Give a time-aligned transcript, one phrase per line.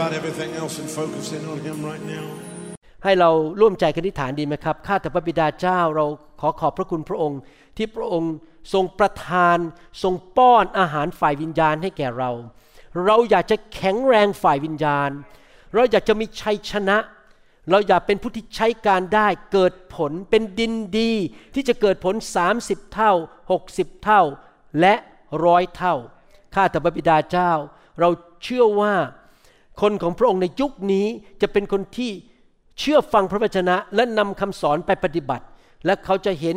[0.00, 2.26] about everything else and focus in on Him right now.
[3.04, 6.06] ให้เราร่วมใจกันอธิฐานดีไหมครับ ข้าแต่พระบิดาเจ้าเรา
[6.40, 7.40] ขอขอบพระคุณพระองค์
[7.76, 8.32] ที่พระองค์
[8.72, 9.58] ทรงประทาน
[10.02, 12.30] ทรงป้อนอาหารฝ่ายวิญญาณให้แก่เรา
[13.04, 15.10] เราอยากจะแข็งแรงฝ่ายวิญญาณ
[15.74, 16.98] เราอยากจะมีชัยชนะ
[17.70, 21.12] เราอยากเป็นผู้ที่ใช้การได้เกิดผลเป็นดินดี
[21.54, 22.14] ที่จะเกิดผล
[22.54, 23.12] 30 เท่า
[23.58, 24.22] 60 เท่า
[24.80, 24.94] และ
[25.44, 25.94] ร้อยเท่า
[26.54, 27.52] ข้าแต่พระบิดาเจ้า
[28.00, 28.08] เรา
[28.42, 28.94] เชื่อว่า
[29.80, 31.06] คนของพระองค์ในยุคนี้
[31.42, 32.10] จะเป็นคนที่
[32.78, 35.44] เชื่อฟังพระวจนะและนำคำสอนไปปฏิบัติ
[35.86, 36.56] และเขาจะเห็น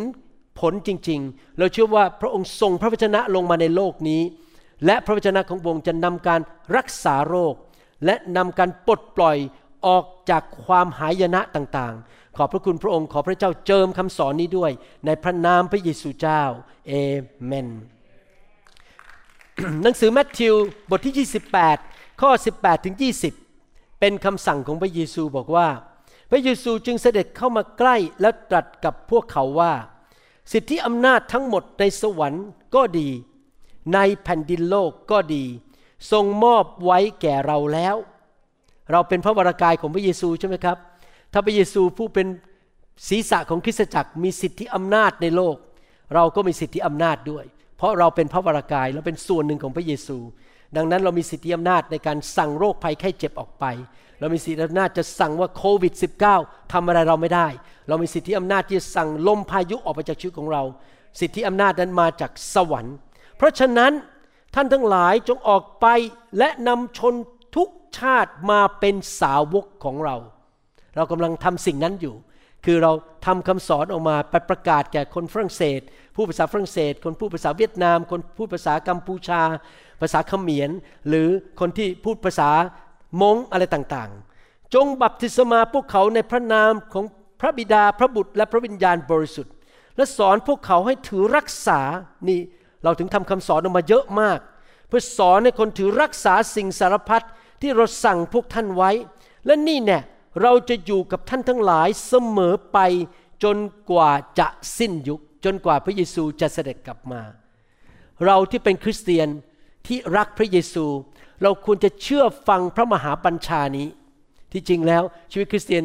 [0.59, 4.21] ผลจริง ๆ เราเชื่อว่าพระองค์ส่งพระวจนะลงมาในโลกนี้
[4.85, 6.41] และพระวจนะของพระองค์จะนำการ
[6.75, 7.55] รักษาโรค
[8.05, 9.37] และนำการปลดปล่อย
[9.87, 14.71] ออกจากความหายนะต่างๆ ขอบพระคุณพระองค์ขอพระเจ้าเจิมคำสอนนี้ด้วย
[15.05, 16.43] ในพระนามพระเยซูเจ้า
[16.87, 16.93] เอ
[17.45, 17.69] เมน
[19.81, 20.55] หนังสือแมทธิว
[20.89, 22.95] บทที่ 28 ข้อ 18ถึง
[23.47, 25.67] 20 เป็นคำสั่งของพระเยซูบอกว่า
[26.29, 29.73] พระเยซูจึงเสด็จเข้ามาใกล้และตรัสกับพวกเขาว่า
[30.51, 32.45] สิทธิอำนาจทั้งหมดในสวรรค์
[32.75, 33.09] ก็ดี
[33.93, 35.43] ในแผ่นดินโลกก็ดี
[36.11, 37.95] ทรงมอบไว้แก่เราแล้ว
[38.91, 40.77] เราเป็นพระวรากายของพระเยซูใช่ไหมครับ
[41.33, 42.27] ถ้าพระเยซูผู้เป็น
[43.07, 45.55] ศีรษะของคริสตจักรมีสิทธิอำนาจในโลก
[46.15, 47.45] เราก็มีสิทธิอำนาจด้วย
[47.77, 50.17] เพราะเราเป็นพระวรากายเราเป็นส่วนหนึ่งของพระเยซู
[50.75, 53.65] ดังนั้นเรามีสิทธิอำนาจในการสั่งโรคภัยไข้เจ็บออกไป
[54.19, 55.93] เรามีสิทธิอำนาจจะสั่งว่าโควิด
[56.33, 57.47] -19 ทำอะไรเราไม่ได้
[57.87, 60.63] เรามีสิทธิอำนาจที่จะสั่งลมพายุออกไปจากชีวิตของเรา
[61.19, 62.95] สิทธิอำนาจนั้นมาจากสวรรค์
[63.37, 63.91] เพราะฉะนั้น
[64.55, 65.85] ท่านทั้งหลายจงออกไป
[66.37, 67.13] และนำชน
[67.55, 67.69] ทุก
[67.99, 70.15] ชาติมาเป็นสาวกของเรา
[70.95, 72.15] เรากำลังทำสิ่งนั้นอยู่
[72.65, 72.91] คือเรา
[73.25, 75.81] ทำคำสอนออกมาไปประกาศแก่คนฝรั่งเศส
[76.15, 79.41] ผู้ภาษาฝรั่งเศส คนพูดภาษาเวียดนาม คนพูดภาษากัมพูชา
[80.03, 80.69] ภาษาเขมร
[81.07, 81.27] หรือ
[81.59, 82.49] คนที่พูดภาษา
[83.21, 87.05] มงอะไรต่างๆ จงบัพติศมาพวกเขาในพระนามของ
[87.41, 89.53] พระบิดาพระบุตรและพระวิญญาณบริสุทธิ์
[89.97, 91.81] และสอนพวกเขาให้ถือรักษา
[92.27, 92.39] นี่
[92.83, 94.39] เราถึงทำคำสอนออกมาเยอะมาก
[94.87, 97.25] เพื่อสอนให้คนถือรักษาสิ่งสารพัด
[97.61, 98.91] ที่เราสั่งพวกท่านไว้
[99.45, 99.99] และนี่แน่
[100.41, 102.79] เราจะอยู่กับท่านทั้งหลายเสมอไป
[103.43, 103.57] จน
[103.91, 104.47] กว่าจะ
[104.77, 107.21] สิ้นยุค จนกว่าพระเยซูจะเสด็จกลับมา
[108.25, 109.27] เราที่เป็นคริสเตียน
[109.87, 110.85] ที่รักพระเยซู
[111.43, 113.87] เราควรจะเชื่อฟังพระมหาบัญชานี้
[114.51, 115.83] ที่จริงแล้วชีวิตคริสเตียน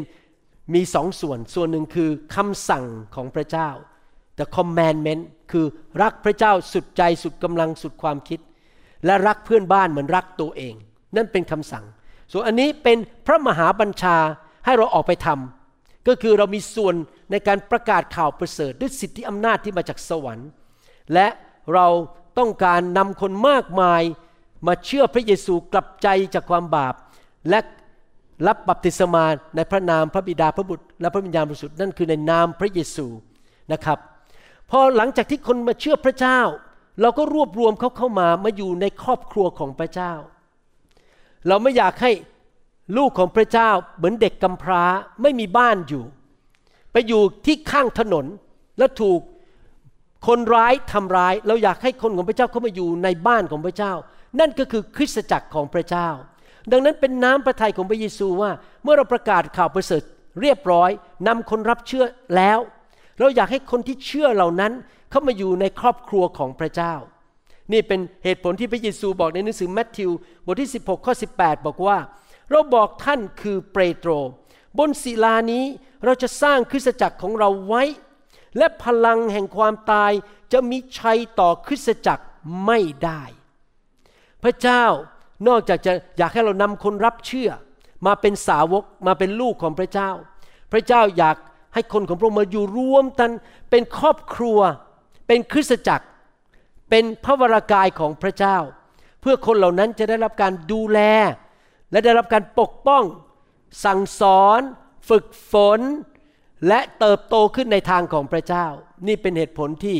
[0.74, 3.68] มีสองส่วน ส่วนหนึ่งคือคำสั่งของพระเจ้า
[4.38, 5.22] the commandment
[5.52, 5.66] คือ
[6.02, 8.40] รักพระเจ้าสุดใจสุดกำลังสุดความคิด
[9.04, 10.74] และรักเพื่อนบ้านเหมือนรักตัวเอง
[11.16, 11.84] นั่นเป็นคำสั่ง
[12.32, 14.16] ส่วนอันนี้เป็นพระมหาบัญชา
[14.64, 16.94] ให้เราออกไปทำก็คือเรามีส่วน
[17.30, 20.48] ในการประกาศข่าวประเสริฐด้วยสิทธิอำนาจที่มาจากสวรรค์
[21.14, 21.26] และ
[21.74, 21.86] เรา
[22.38, 24.02] ต้องการนำคนมากมาย
[24.66, 26.94] มาเชื่อพระเยซูกลับใจจากความบาป
[27.48, 27.60] และ
[28.46, 29.24] รับบัพติศมา
[29.56, 33.06] ในพระนามพระบิดาพระบุตร และพระวิญญาณบริสุทธิ์นั่นคือในนามพระเยซู
[33.72, 33.98] นะครับ
[34.70, 36.40] พอหลังจากที่คนมาเชื่อพระเจ้า
[37.00, 40.12] เราก็รวบรวมเขาเข้ามามาอยู่ในครอบครัวของพระเจ้า
[41.46, 42.12] เราไม่อยากให้
[42.96, 44.84] ลูกของพระเจ้าเหมือนเด็กกำพร้า
[45.22, 46.04] ไม่มีบ้านอยู่
[46.92, 48.26] ไปอยู่ที่ข้างถนน
[48.78, 49.20] แล้วถูก
[50.26, 53.92] คนร้ายทำร้าย เราอยากให้คนของพระเจ้าเข้ามาอยู่ในบ้านของพระเจ้า
[54.40, 56.08] นั่นก็คือคริสตจักรของพระเจ้า
[56.72, 58.50] ดังนั้นเป็นน้ำพระทัยของพระเยซูว่า
[58.82, 60.02] เมื่อเราประกาศข่าวประเสริฐ
[60.40, 60.90] เรียบร้อย
[61.26, 62.04] นำคนรับเชื่อ
[62.36, 62.58] แล้ว
[63.18, 64.72] เราอยากให้คนที่เชื่อเหล่านั้น
[65.10, 66.94] เข้ามาอยู่ในครอบครัวของพระเจ้า
[67.72, 70.10] นี่เป็นเหตุผลที่พระเยซูบอกในหนังสือแมทธิว
[70.46, 71.98] บทที่ 16ข้อ18 บอกว่า
[72.50, 74.10] เราบอกท่านคือเปโตร
[74.78, 75.64] บนศิลานี้
[76.04, 77.82] เราจะสร้างคริสตจักรของเราไว้
[78.56, 80.12] และพลังแห่งความตาย
[80.52, 82.24] จะมีชัยต่อคริสตจักร
[82.66, 83.22] ไม่ได้
[84.42, 84.84] พระเจ้า
[85.48, 87.50] นอกจากจะอยากให้เรานำคนรับเชื่อ
[88.06, 90.10] มาเป็นสาวกมาเป็นลูกของพระเจ้า
[90.72, 91.36] พระเจ้าอยาก
[91.74, 93.30] ให้คนของพระองค์มาอยู่รวมกัน
[93.70, 94.58] เป็นครอบครัว
[95.26, 96.06] เป็นคริสตจักร
[96.90, 98.56] เป็นพระวรากายของพระเจ้า
[99.20, 101.00] เพื่อคนเหล่านั้นจะได้รับการดูแล
[101.90, 103.04] และได้รับการปกป้อง
[103.84, 104.60] สั่งสอน
[105.08, 105.80] ฝึกฝน
[106.66, 108.66] และเติบโตขึ้นในทางของพระเจ้า
[109.06, 109.98] นี่เป็นเหตุผลที่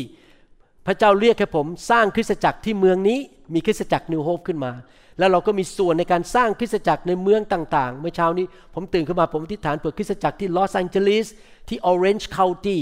[0.85, 3.19] พระเจ้าเรียกให้ผมสร้างคริสตจักรที่เมืองนี้
[3.53, 4.71] มีคริสตจักรนิวโฮปขึ้นมา
[5.19, 11.27] แล้วเราก็มีส่วนในการสร้างคริสตจักรในเมืองต่างๆ เมื่อเช้านี้ผมตื่นขึ้นมาผมอธิษฐานเผื่อคริสตจักรที่ลอสแองเจลิส
[11.67, 12.81] ที่ออเรนจ์เคานตี้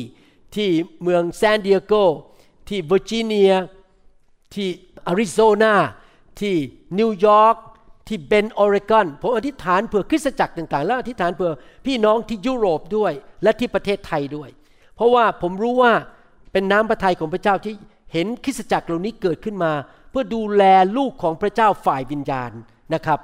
[0.56, 0.70] ที่
[1.04, 1.94] เมืองซานดิเอโก
[2.70, 3.52] ที่เวอร์จิเนีย
[4.54, 4.68] ที่
[5.08, 5.76] อาริโซนา
[6.40, 6.56] ที่
[7.00, 7.56] นิวยอร์ก
[8.08, 11.52] ที่เบนออริกอนผมอธิษฐานเผื่อคริสตจักรต่างๆ แล้วอธิษฐานเผื่อ
[11.86, 13.14] พี่น้องที่ยุโรปด้วย
[13.44, 14.50] และที่ประเทศไทยด้วย
[14.96, 15.94] เพราะว่าผมรู้ว่า
[16.52, 17.74] เป็นน้ำพระทัยของพระเจ้าที่
[18.14, 19.72] เห็นคริสตจักรเหล่านี้เกิดขึ้นมา
[20.10, 20.64] เพื่อดูแล
[20.98, 22.52] ลูกของพระเจ้าฝ่ายวิญญาณ
[22.94, 23.20] นะครับ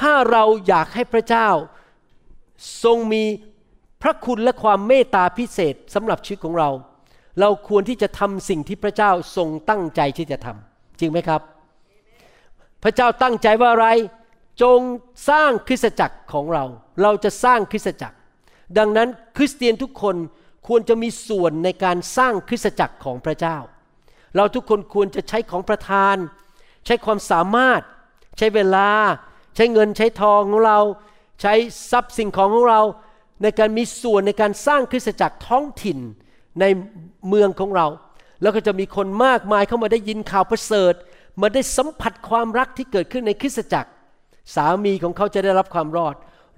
[0.00, 1.48] ถ้าเราอยากให้พระเจ้า
[2.84, 3.24] ทรงมี
[4.02, 6.70] พระคุณและความเมตตาพิเศษสำหรับชีวิตของเรา
[7.40, 11.40] เราควรที่จะทำสิ่งที่พระเจ้าทรงตั้งใจที่จะทำจริงไหมครับ
[12.82, 13.88] พระเจ้าตั้งใจว่าอะไร
[14.62, 14.80] จง
[15.28, 16.64] สร้างคริสตจักรของเรา
[17.02, 18.16] เราจะสร้างคริสตจักร
[18.78, 20.16] ดังนั้นคริสเตียนทุกคน
[20.68, 23.56] ควรจะมีส่วนในการสร้างคริสตจักรของพระเจ้า
[24.36, 26.16] เราทุกคนควรจะใช้ของประทาน
[26.86, 27.80] ใช้ความสามารถ
[28.38, 28.88] ใช้เวลา
[29.56, 30.78] ใช้เงินใช้ทองของเรา
[31.40, 31.54] ใช้
[31.90, 32.80] ทรัพย์สิ่งของของเรา
[33.42, 35.98] ในการมีส่วนในการสร้างคริสตจักรท้องถิ่น
[36.60, 36.64] ใน
[37.28, 37.86] เมืองของเรา
[38.42, 40.94] แล้วก็จะมีคนมากมายเข้ามาได้ยินข่าวประเสริฐ
[41.40, 43.90] มาได้สัมผัสความรักที่เกิดขึ้นในคริสตจักร
[44.54, 46.14] สามีของเขาจะได้รับความรอด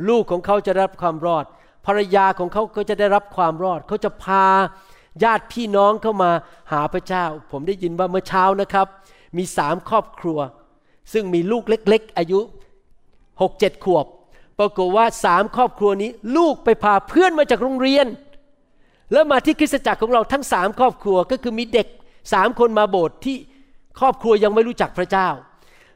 [0.08, 1.44] ลูกของเขาจะได้รับความรอด
[1.86, 4.46] ภรรยาของเขาก็จะได้รับความรอด เขาจะพา
[5.22, 6.30] ญาติพี่น้องเข้ามา
[6.72, 8.86] หาพระเจ้า ผมได้ยินว่าเมื่อเช้านะครับ
[9.36, 10.38] มีสามครอบครัว
[11.12, 12.40] ซึ่งมีลูกเล็ก ๆ อายุ
[13.42, 14.06] หกเจ็ดขวบ
[14.58, 18.06] ปรากฏว่าสามครอบครัวนี้ ลูกไปพาเพื่อนมาจากโรงเรียน
[19.12, 21.86] แล้วมาที่คริสตจักรของเราทั้งสามครอบครัวก็คือมีเด็ก
[22.32, 23.36] สามคนมาโบสถ์ที่
[23.98, 25.28] ครอบครัวยังไม่รู้จักพระเจ้า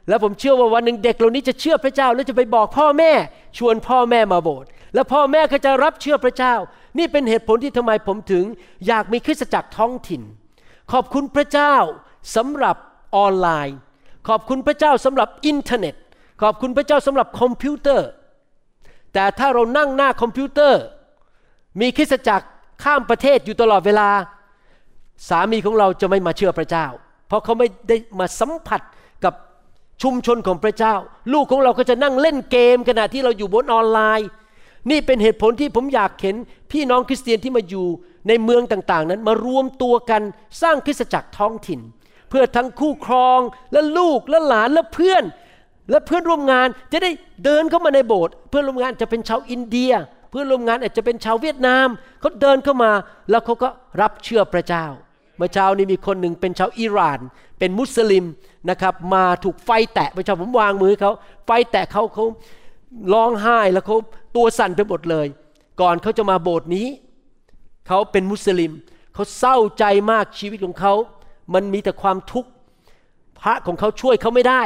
[0.07, 3.11] แล้วผมเชื่อว่าวันหนึ่งเด็กเหล่านี้จะเชื่อพระเจ้า แล้วจะไปบอกพ่อแม่
[3.57, 6.53] ชวนพ่อแม่มาโบสถ์แล้วพ่อแม่ก็จะรับเชื่อพระเจ้า
[6.97, 8.45] นี่เป็นเหตุผลที่ทำไมผมถึง
[8.87, 10.21] อยากมีคริสตจักรท้องถิ่น
[10.91, 11.75] ขอบคุณพระเจ้า
[12.35, 12.75] สำหรับ
[13.15, 13.77] ออนไลน์
[14.27, 15.95] ขอบคุณพระเจ้าสำหรับอินเทอร์เน็ต
[16.41, 18.07] ขอบคุณพระเจ้าสำหรับคอมพิวเตอร์
[19.13, 20.81] แต่ถ้าเรานั่งหน้าคอมพิวเตอร์
[21.81, 22.47] มีคริสตจักร
[22.83, 24.09] ข้ามประเทศอยู่ตลอดเวลา
[25.29, 26.87] สามีของเราจะไม่มาเชื่อพระเจ้า
[27.29, 28.81] เพราะเขาไม่ได้มาสัมผัส
[29.23, 29.33] กับ
[30.03, 30.95] ชุมชนของพระเจ้า
[31.33, 34.29] ลูกของเราก็จะนั่งเล่นเกมขณะที่เราอยู่บนออนไลน์
[34.89, 36.35] นี่เป็นเหตุผลที่ผมอยากเห็น
[36.71, 37.87] พี่น้องคริสเตียนที่มาอยู่
[38.27, 40.21] ในเมืองต่างๆ นั้นมารวมตัวกัน
[40.61, 41.79] สร้างคริสตจักรท้องถิ่น
[42.29, 43.39] เพื่อทั้งคู่ครอง
[43.71, 45.23] และลูกและหลานและเพื่อน
[45.91, 47.11] และเพื่อนร่วมงานจะได้
[47.43, 49.91] เดินเข้ามาในโบสถ์เพื่อนร่วมงานจะเป็นชาวอินเดีย
[50.29, 51.87] เพื่อนร่วมงานอาจจะเป็นชาวเวียดนาม
[52.19, 52.91] เขาเดินเข้ามา
[53.29, 53.69] แล้วเขาก็
[54.01, 54.85] รับเชื่อพระเจ้า
[55.39, 57.19] เมื่อเช้านี้มีคนหนึ่งเป็นชาวอิหร่าน
[57.59, 58.25] เป็นมุสลิม
[58.69, 61.11] นะครับ มาถูกไฟแตะเมื่อเช้าผมวางมือเขา
[61.45, 62.25] ไฟแตะเขาเขา
[63.13, 63.97] ร้องไห้แล้วเขา
[64.35, 65.27] ตัวสั่นไปหมดเลย
[65.81, 66.87] ก่อนเขาจะมาโบสถ์นี้
[67.87, 68.71] เขาเป็นมุสลิม
[69.13, 70.93] เขาเศร้าใจมากชีวิตของเขา
[71.53, 72.49] มันมีแต่ความทุกข์
[73.41, 74.63] พระของเขาช่วยเขาไม่ได้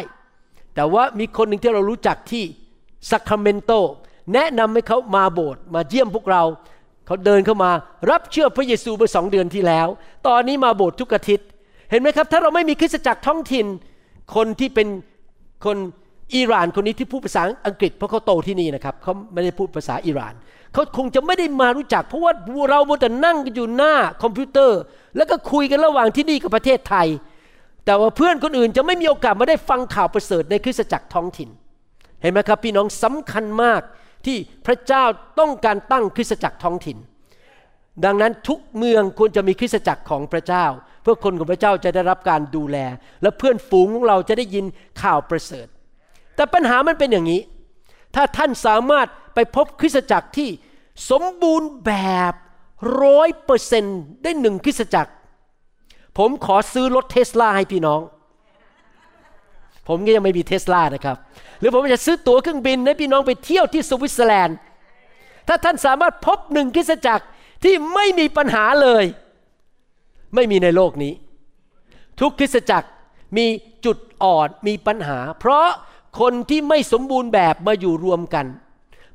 [0.75, 2.43] แต่ว่ามีคนหนึ่งที่เรารู้จักที่
[3.09, 3.71] ซัคราเมนโต
[4.33, 6.43] แนะนำให้เขามาโบสถ์มาเยี่ยมพวกเรา
[7.05, 7.71] เขาเดินเข้ามา
[8.11, 9.87] รับเชื่อพระเยซูเมื่อสองเดือนที่แล้ว
[10.27, 11.47] ตอนนี้มาโบสถ์ทุกอาทิตย์
[11.89, 13.65] เห็นไหมครับ ถ้าเราไม่มีคริสตจักรท้องถิ่น
[14.35, 14.87] คนที่เป็น
[15.65, 15.77] คน
[16.35, 20.33] อิหร่านคนนี้ที่พูดภาษาอังกฤษเพราะเขาโตที่นี่นะครับเขาไม่ได้พูดภาษาอิหร่าน
[20.73, 22.33] เขาคงจะไม่ได้มารู้จัก เพราะว่า
[22.69, 23.93] เราโมแต่นั่งกันอยู่หน้า
[24.23, 24.79] คอมพิวเตอร์
[25.17, 27.07] แล้วก็คุยกันระหว่างที่นี่กับประเทศไทย
[27.85, 31.49] แต่ว่าเพื่อนคนอื่นจะไม่มีโอกาสมาได้ฟังข่าวประเสริฐในคริสตจักรท้องถิ่น
[32.21, 33.81] เห็นไหมครับพี่น้องสำคัญมาก
[34.25, 35.03] ที่พระเจ้า
[35.39, 36.97] ต้องการตั้งคริสตจักรท้องถิ่น
[38.05, 40.65] ดังนั้นทุกเมืองควรจะมีคริสตจักรของพระเจ้า
[41.01, 42.77] เพื่อคนของพระเจ้าจะได้รับการดูแล
[43.21, 44.65] และเพื่อนฝูงของเราจะได้ยิน
[45.01, 45.67] ข่าวประเสริฐ
[46.35, 47.41] แต่ปัญหามันเป็นอย่างนี้
[48.15, 50.49] ถ้าท่านสามารถไปพบคริสตจักรที่
[51.09, 51.93] สมบูรณ์แบ
[52.31, 52.33] บ
[53.01, 53.85] ร้อยเปอร์เซน
[54.23, 55.11] ได้หนึ่งคริสตจักร
[56.17, 58.01] ผมขอซื้อรถเทสลาให้พี่น้อง
[59.87, 61.17] ผมก็ยังไม่มีเทสลานะครับ
[61.59, 64.57] หรือผมจะซื้อตั๋วเครื่องบินให้พี่น้องไปเที่ยวที่สวิตเซอร์แลนด์
[65.47, 67.25] ถ้าท่านสามารถพบหนึ่งคริสตจักร
[67.63, 69.05] ที่ไม่มีปัญหาเลย
[70.35, 71.13] ไม่มีในโลกนี้
[72.19, 72.87] ทุกคริสตจักร
[73.37, 73.45] มี
[73.85, 75.67] จุดอ่อนมีปัญหา เพราะ
[76.19, 78.45] คนที่ไม่สมบูรณ์แบบมาอยู่รวมกัน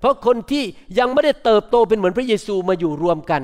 [0.00, 0.64] เพราะคนที่
[0.98, 3.42] ยังไม่ได้เติบโตเป็นเหมือนพระเยซูมาอยู่รวมกัน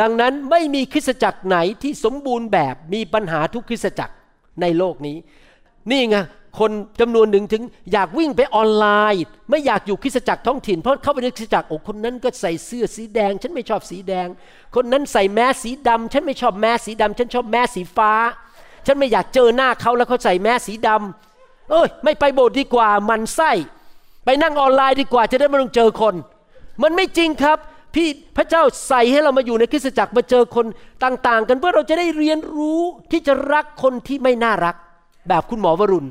[0.00, 4.14] ดังนั้นไม่มีคริสตจักรไหนที่สมบูรณ์แบบมีปัญหาทุกคริสตจักร
[4.60, 5.16] ในโลกนี้
[5.90, 6.16] นี่ไง
[6.58, 6.70] คน
[7.00, 14.28] จำนวนหนึ่งถึงอยากวิ่งไปออนไลน์ ไม่อยากอยู่คริสตจักรท้องถิ่น เพราะเข้าไปในคริสตจักรโอ้คนนั้นก็ใส่เสื้อสีแดง ฉันไม่ชอบสีแดง
[14.74, 18.12] คนนั้นใส่แมสสีดำฉันไม่ชอบแมสสีดำฉันชอบแมสสีฟ้า
[18.86, 23.52] ฉันไม่อยากเจอหน้าเขาแล้วเขาใส่แมสสีดำเอ้ย ไม่ไปโบสถ์ดีกว่ามันไส้
[24.24, 26.14] ไปนั่งออนไลน์ดีกว่าจะได้ไม่ต้องเจอคน
[26.82, 27.58] มันไม่จริงครับ
[27.94, 30.66] พี่พระเจ้าใส่ให้เรามาอยู่ในคริสตจักรมาเจอคน
[31.04, 32.80] ต่าง ๆ กันเพื่อเราจะได้เรียนรู้
[33.10, 34.76] ที่จะรักคนที่ไม่น่ารัก
[35.28, 36.08] แบบคุณหมอวรุณ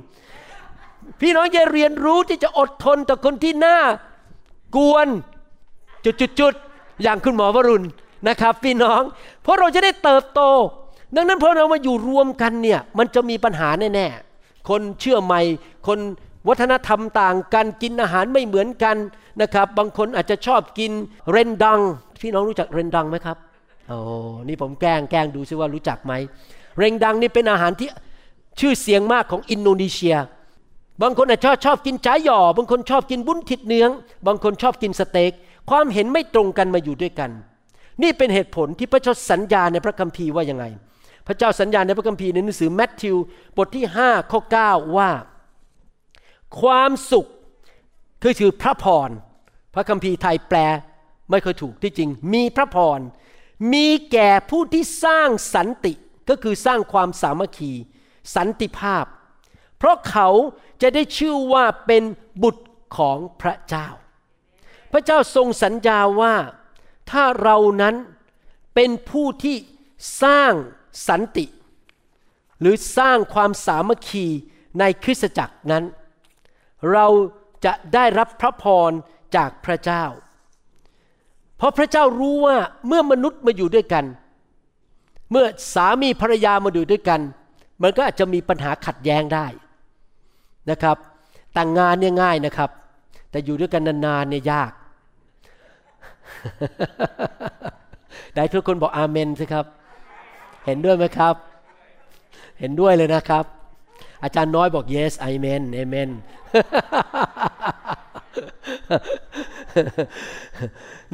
[1.22, 3.78] พี่น้องจะเรียนรู้ที่จะอดทนต่อคนที่น่า
[4.76, 5.08] กวน
[6.06, 7.86] จุดๆอย่างคุณหมอวรุณ
[8.28, 9.02] นะครับ พี่น้อง
[9.44, 10.42] เพราะเราจะได้เติบโต
[11.16, 15.42] ดังนั้นพอเรามาอยู่รวมกันเนี่ยมันจะมีปัญหาแน่ๆ คนเชื่อใหม่
[15.88, 16.00] คน
[16.48, 18.98] วัฒนธรรมต่างกันกินอาหารไม่เหมือนกัน
[19.42, 20.92] นะครับ บางคนอาจจะชอบกิน
[21.32, 21.80] เรนดัง
[22.22, 23.38] พี่น้องรู้จักเรนดังไหมครับ
[23.88, 23.98] โอ้
[24.48, 26.14] นี่ผมแกล้งแกล้งดูซิว่ารู้จักไหม
[26.78, 27.90] เรนดังนี่เป็นอาหารที่
[28.60, 30.16] ชื่อเสียงมากของอินโดนีเซีย
[31.02, 33.90] บางคนอาจจะชอบกินจ้าหย่อ บางคนชอบกินบุ้นทิดเนื้อง
[34.28, 35.32] บางคนชอบกินสเต็ก
[35.70, 37.32] ความเห็นไม่ตรงกันมาอยู่ด้วยกัน
[38.02, 40.66] นี่เป็นเหตุผลที่พระเจ้าสัญญาในพระคัมภีร์ว่ายังไง
[41.28, 43.16] พระเจ้าสัญญาในพระคัมภีร์ในหนังสือแมทธิว
[43.58, 45.12] บทที่5ข้อ9ว่า
[46.62, 47.28] ความสุข
[48.22, 49.10] คือถือพระพร
[49.74, 50.58] พระคัมภีร์ไทยแปล
[51.30, 53.00] ไม่ค่อยถูกที่จริง มีพระพร
[53.74, 55.94] มีแก่ผู้ที่สร้างสันติ
[56.30, 57.74] ก็คือสร้างความสามัคคี
[58.36, 59.06] สันติภาพ
[59.78, 60.30] เพราะเขา
[60.82, 62.04] จะได้ชื่อว่าเป็น
[62.44, 62.66] บุตร
[62.98, 63.88] ของพระเจ้า
[64.92, 66.36] พระเจ้าทรงสัญญาว่า
[67.12, 67.96] ถ้าเรานั้น
[68.76, 69.56] เป็นผู้ที่
[70.24, 70.54] สร้าง
[71.08, 71.46] สันติ
[72.60, 74.26] หรือสร้างความสามัคคี
[74.80, 75.84] ในคริสตจักรนั้น
[76.92, 77.08] เรา
[77.66, 78.92] จะได้รับพระพร
[79.36, 80.04] จากพระเจ้า
[81.58, 82.58] เพราะพระเจ้ารู้ว่า
[82.88, 84.06] เมื่อมนุษย์มาอยู่ด้วยกัน
[85.32, 87.22] เมื่อสามีภรรยามาอยู่ด้วยกัน
[87.84, 89.46] มันก็อาจจะมีปัญหาขัดแย้งได้
[90.72, 90.98] นะครับ
[91.54, 92.70] แต่งงานเนี่ยง่ายนะครับ
[93.32, 94.72] แต่อยู่ด้วยกันนานๆเนี่ยยาก
[98.36, 99.66] ได้ทุกคนบอกอาเมนสิครับ
[100.66, 101.36] เห็นด้วยไหมครับ
[102.60, 103.46] เห็นด้วยเลยนะครับ
[104.24, 106.10] อาจารย์น้อยบอก yes amen amen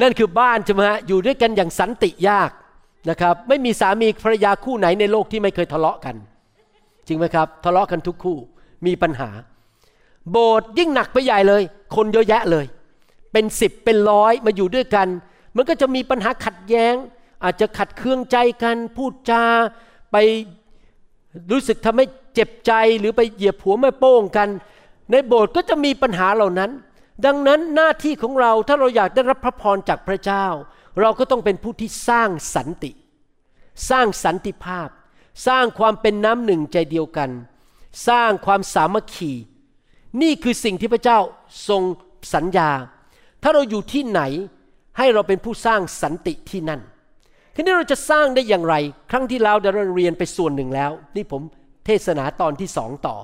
[0.02, 2.52] นั่นคือบ้านใช่ไหมฮะอยู่ด้วยกันอย่างสันติยาก
[3.10, 6.16] นะครับ ไม่มีสามีภรรยาคู่ไหนในโลกที่ไม่เคยทะเลาะกัน
[7.08, 8.38] จริงไหมครับ ทะเลาะกันทุกคู่
[8.86, 9.30] มีปัญหา
[10.32, 11.64] โบสถ์ยิ่งหนักไปใหญ่เลย
[11.96, 12.66] คนเยอะแยะเลย
[13.32, 15.08] เป็นสิบเป็นร้อยมาอยู่ด้วยกัน
[15.56, 16.96] มันก็จะมีปัญหาขัดแย้ง
[17.44, 19.44] อาจจะขัดเคืองใจกันพูดจา
[20.12, 20.16] ไป
[21.52, 24.50] รู้สึกทำให้เจ็บใจหรือไปเหยียบหัวแม่โป้งกัน
[25.12, 26.72] ในโบสถ์ก็จะมีปัญหาเหล่านั้น
[27.26, 30.46] ดังนั้นหน้าที่ของเราถ้าเราอยากได้รับพระพรจากพระเจ้า
[31.02, 32.92] เราก็ต้องเป็นผู้ที่สร้างสันติ
[33.90, 34.90] สร้างสันติภาพ
[35.48, 37.30] สร้างความเป็นน้ำหนึ่งใจเดียวกัน
[38.08, 39.32] สร้างความสามัคคี
[40.22, 41.20] นี่คือสิ่งที่พระเจ้า
[41.70, 41.82] ทรง
[42.34, 42.70] สัญญา
[43.44, 44.22] ถ้าเราอยู่ที่ไหน
[44.98, 46.82] ให้เราเป็นผู้สร้างสันติที่นั่น
[47.56, 48.76] ทีนี้เราจะสร้างได้อย่างไร
[49.12, 51.42] ครั้งที่แล้วเราเรียนไปส่วนหนึ่งแล้ว นี่ผม
[51.86, 53.18] เทศนาตอนที่สองต่อ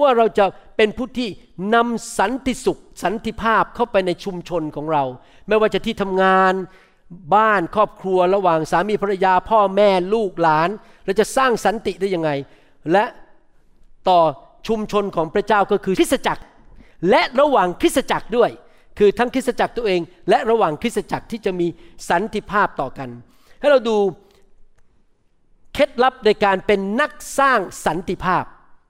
[0.00, 1.28] ว่าเราจะเป็นผู้ที่
[1.74, 5.04] นำสันติสุข สันติภาพเข้าไปในชุมชนของเรา
[5.48, 6.54] ไม่ว่าจะที่ทำงาน
[7.34, 10.68] บ้านครอบครัวระหว่างสามีภรรยาพ่อแม่ลูกหลาน
[11.08, 12.30] เราจะสร้างสันติได้ยังไง
[12.92, 13.04] และ
[14.08, 14.20] ต่อ
[14.68, 16.42] ชุมชนของพระเจ้าก็คือคริสตจักร
[17.10, 18.50] และระหว่างคริสตจักรด้วย
[18.98, 21.66] คือทั้งคริสตจักรตัวเอง และระหว่างคริสตจักรที่จะมี
[22.10, 23.08] สันติภาพต่อกัน
[23.60, 23.96] ให้เราดู
[25.74, 28.44] เคล็ดลับในการเป็นนักสร้างสันติภาพ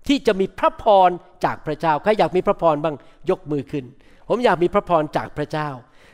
[0.09, 1.11] ที่จะมีพระพร
[1.45, 2.97] จากพระเจ้าใครอยากมีพระพรบ้าง
[3.31, 3.85] ยกมือขึ้น
[4.29, 5.69] ผมอยากมีพระพรจากพระเจ้า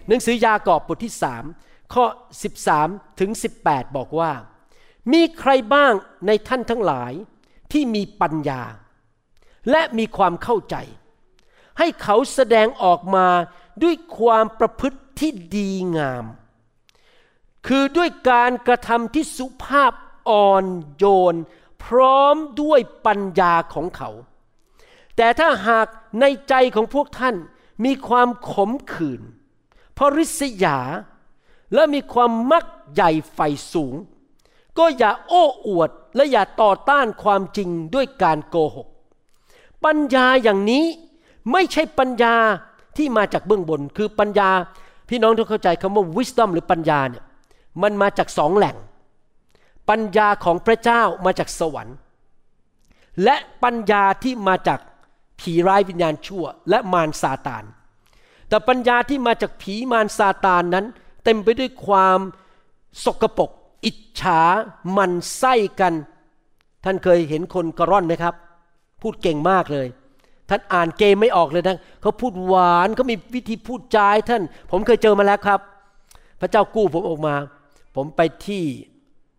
[0.09, 1.45] หนังสือยากอบบทที่สาม
[1.95, 2.05] ข้อ
[2.63, 3.31] 13 ถึง
[3.65, 4.31] 18 บอกว่า
[5.13, 5.93] มีใครบ้าง
[6.27, 7.13] ในท่านทั้งหลาย
[7.73, 8.63] ที่มีปัญญา
[9.71, 10.77] และมีความเข้าใจ
[11.79, 13.29] ให้เขาแสดงออกมา
[13.83, 16.25] ด้วยความประพฤติที่ดีงาม
[17.67, 19.93] คือด้วยการกระทำที่สุภาพ
[20.29, 20.65] อ่อน
[20.97, 21.35] โยน
[21.85, 24.11] พร้อมด้วยปัญญาของเขา
[25.17, 25.87] แต่ถ้าหาก
[26.21, 27.37] ในใจของพวกท่าน
[27.85, 29.23] มีความขมขื่น
[29.99, 30.79] พริษยา
[31.75, 33.39] และมีความมักใหญ่ไฟ
[33.73, 33.95] สูง
[34.79, 38.89] ก็อย่าโอ้อวดและอย่าต่อต้านความจริงด้วยการโกหก
[39.85, 40.85] ปัญญาอย่างนี้
[41.53, 42.35] ไม่ใช่ปัญญา
[42.97, 44.51] ที่มาจากเบื้องบน คือปัญญา
[45.09, 47.25] พี่น้องต้องเข้าใจคำว่า wisdom หรือปัญญาเนี่ย
[47.83, 48.77] มันมาจากสองแหล่ง
[49.91, 51.97] ปัญญาของพระเจ้ามาจากสวรรค์
[53.25, 54.81] และปัญญาที่มาจาก
[55.41, 57.65] ผีร้ายวิญญาณชั่ว และมารซาตาน
[58.49, 60.87] แต่ปัญญาที่มาจากผีมารซาตานนั้น
[61.25, 62.19] เต็มไปด้วยความ
[63.05, 63.51] สกปรก
[63.85, 64.41] อิจฉา
[64.97, 65.95] มันไส้กัน
[66.85, 68.35] ท่านเคยเห็นคนกระร่อนไหมครับ
[69.03, 69.87] พูดเก่งมากเลย
[70.49, 75.61] ท่านอ่านเกมไม่ออกเลยนะเขาพูดหวานเขามีวิธีพูดจายท่าน ผมเคยเจอมาแล้วครับ
[76.41, 77.35] พระเจ้ากู้ผมออกมา
[77.97, 78.65] ผมไปที่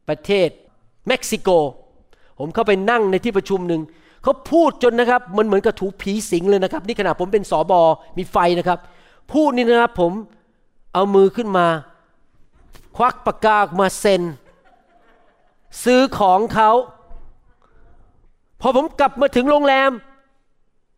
[0.09, 0.49] ประเทศ
[1.07, 1.49] เม็กซิโก
[2.39, 3.81] ผมเข้าไปนั่งในที่ประชุมหนึ่ง
[4.23, 7.81] เขาพูดจนนะครับ มันเหมือนกับถูผีสิงเลยนะครับ นี่ขณะผมเป็นสอบอ
[8.17, 8.79] มีไฟนะครับ
[9.31, 10.11] พูดนี่นะครับผม
[10.93, 11.67] เอามือขึ้นมา
[12.95, 14.21] ควักปากกาออกมาเซ็น
[15.83, 16.71] ซื้อของเขา
[18.61, 19.91] พอผมกลับมาถึงโรงแรม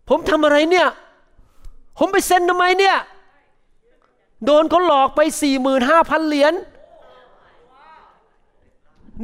[0.09, 0.87] ผมทำอะไรเนี่ย
[1.97, 2.97] ผมไปเซ็นทำไมเนี่ย
[4.45, 6.53] โดนเขาหลอกไปสี่หมื่นห้าพันเหรียญ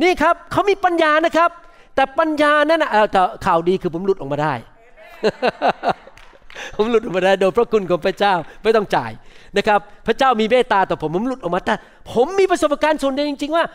[0.01, 1.51] นี่ครับเขามีปัญญานะครับ
[1.95, 4.53] แต่ปัญญานั้นนะแต่ข่าวดีคือผมหลุดออกมาได้
[6.75, 9.11] ผมหลุดออกมาได้โดยพระคุณของพระเจ้าไม่ต้องจ่าย
[9.57, 11.75] นะครับพระเจ้ามีเมตตาต่อผมผมหลุดออกมาแต่
[12.11, 13.65] ผมมีประสบการณ์ส่วนเดียวจริง ๆ ว่า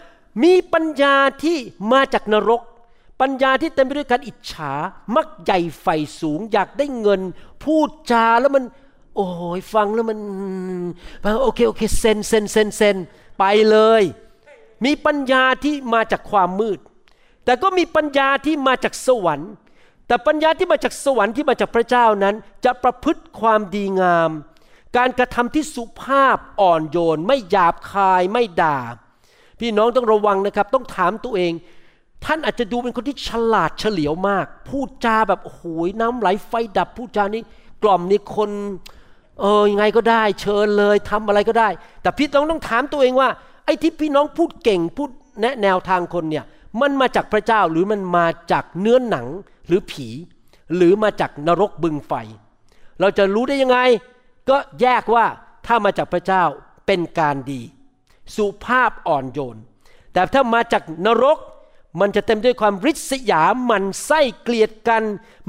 [0.42, 1.56] มีปัญญาที่
[1.92, 2.62] มาจากนรก
[3.20, 4.72] ปัญญาที่เต็มไปด้วยการอิจฉา
[5.16, 5.86] มักใหญ่ไฟ
[6.20, 7.20] สูง อยากได้เงิน
[7.64, 8.64] พูดจาแล้วมัน
[9.16, 9.26] โอ้
[9.58, 10.18] ยฟังแล้วมัน
[11.42, 12.96] โอเคโอเคเซนเซนเซนเซน
[13.38, 14.02] ไปเลย
[14.84, 16.78] มีปัญญาที่มาจากความมืด
[17.44, 19.50] แต่ก็มีปัญญาที่มาจากสวรรค์
[20.06, 24.30] แต่ปัญญาที่มาจากสวรรค์ที่มาจากพระเจ้านั้น จะประพฤติความดีงาม
[24.96, 28.78] การกระทำที่สุภาพอ่อนโยน ไม่หยาบคายไม่ด่า
[29.60, 31.52] พี่น้องต้องระวังนะครับ ต้องถามตัวเอง
[32.24, 37.42] ท่านอาจจะดูเป็นคนที่ฉลาดเฉลียวมาก พูดจาแบบโอ้ยน้ำไหลไฟดับพูดจานี้
[37.82, 38.50] กล่อมนี่คน
[39.40, 41.68] เออยังไงก็ได้ เชิญเลยทำอะไรก็ได้
[42.02, 43.28] แต่พี่ต้องต้องถามตัวเองว่า
[43.64, 46.44] ไอ้ที่พี่น้องพูดเก่งพูดแนะแนวทางคนเนี่ย
[46.80, 49.26] มันมาจากพระเจ้าหรือมันมาจากเนื้อหนัง
[49.66, 50.08] หรือผี
[50.76, 52.12] หรือมาจากนรกบึงไฟ
[53.00, 53.78] เราจะรู้ได้ยังไง
[54.50, 55.26] ก็แยกว่า
[55.66, 56.44] ถ้ามาจากพระเจ้า
[56.86, 57.62] เป็นการดี
[58.36, 59.58] สุภาพอ่อนโยน
[60.12, 61.38] แต่ถ้ามาจากนรก
[62.00, 65.02] มันจะเต็มด้วยความริษยา มันไส้เกลียดกัน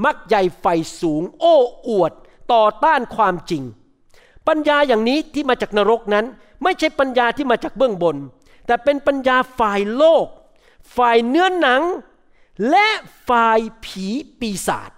[0.04, 0.66] มักใหญ่ไฟ
[1.00, 1.56] สูง โอ้
[1.88, 2.12] อวด
[2.52, 3.62] ต่อต้านความจริง
[4.48, 6.26] ปัญญาอย่างนี้ที่มาจากนรกนั้น
[6.62, 8.16] ไม่ใช่ปัญญาที่มาจากเบื้องบน
[8.66, 10.26] แต่เป็นปัญญาฝ่ายโลก
[10.96, 11.82] ฝ่ายเนื้อหนัง
[12.70, 12.88] และ
[13.28, 14.06] ฝ่ายผี
[14.40, 14.90] ปีศาจ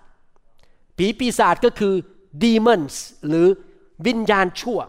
[0.96, 1.94] ผีปีศาจก็คือ
[2.42, 2.94] demons
[3.28, 3.48] หรือ
[4.06, 4.80] วิญญาณชั่ว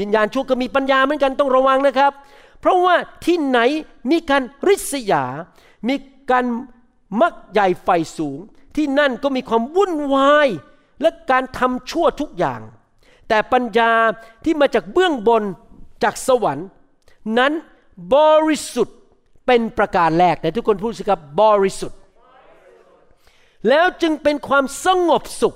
[0.00, 2.12] วิญญาณชั่วก็มีปัญญาเหมือนกันต้องระวังนะครับ
[2.60, 3.58] เพราะว่าที่ไหน
[4.10, 5.24] มีการริษยา
[5.88, 5.94] มี
[6.30, 6.44] การ
[7.20, 8.38] มักใหญ่ไฟสูง
[8.76, 10.48] ที่นั่นก็มีความวุ่นวาย
[11.00, 12.60] และการทำชั่วทุกอย่าง
[13.28, 13.92] แต่ปัญญา
[14.44, 15.42] ที่มาจากเบื้องบน
[16.02, 16.68] จากสวรรค์
[17.38, 17.52] นั้น
[18.14, 18.16] บ
[18.48, 18.96] ริสุทธิ์
[19.46, 21.98] เป็นประการแรกแต่ทุกคนพูดสิครับบริสุทธิ์
[23.68, 25.54] แล้วจึงเป็นความสงบสุข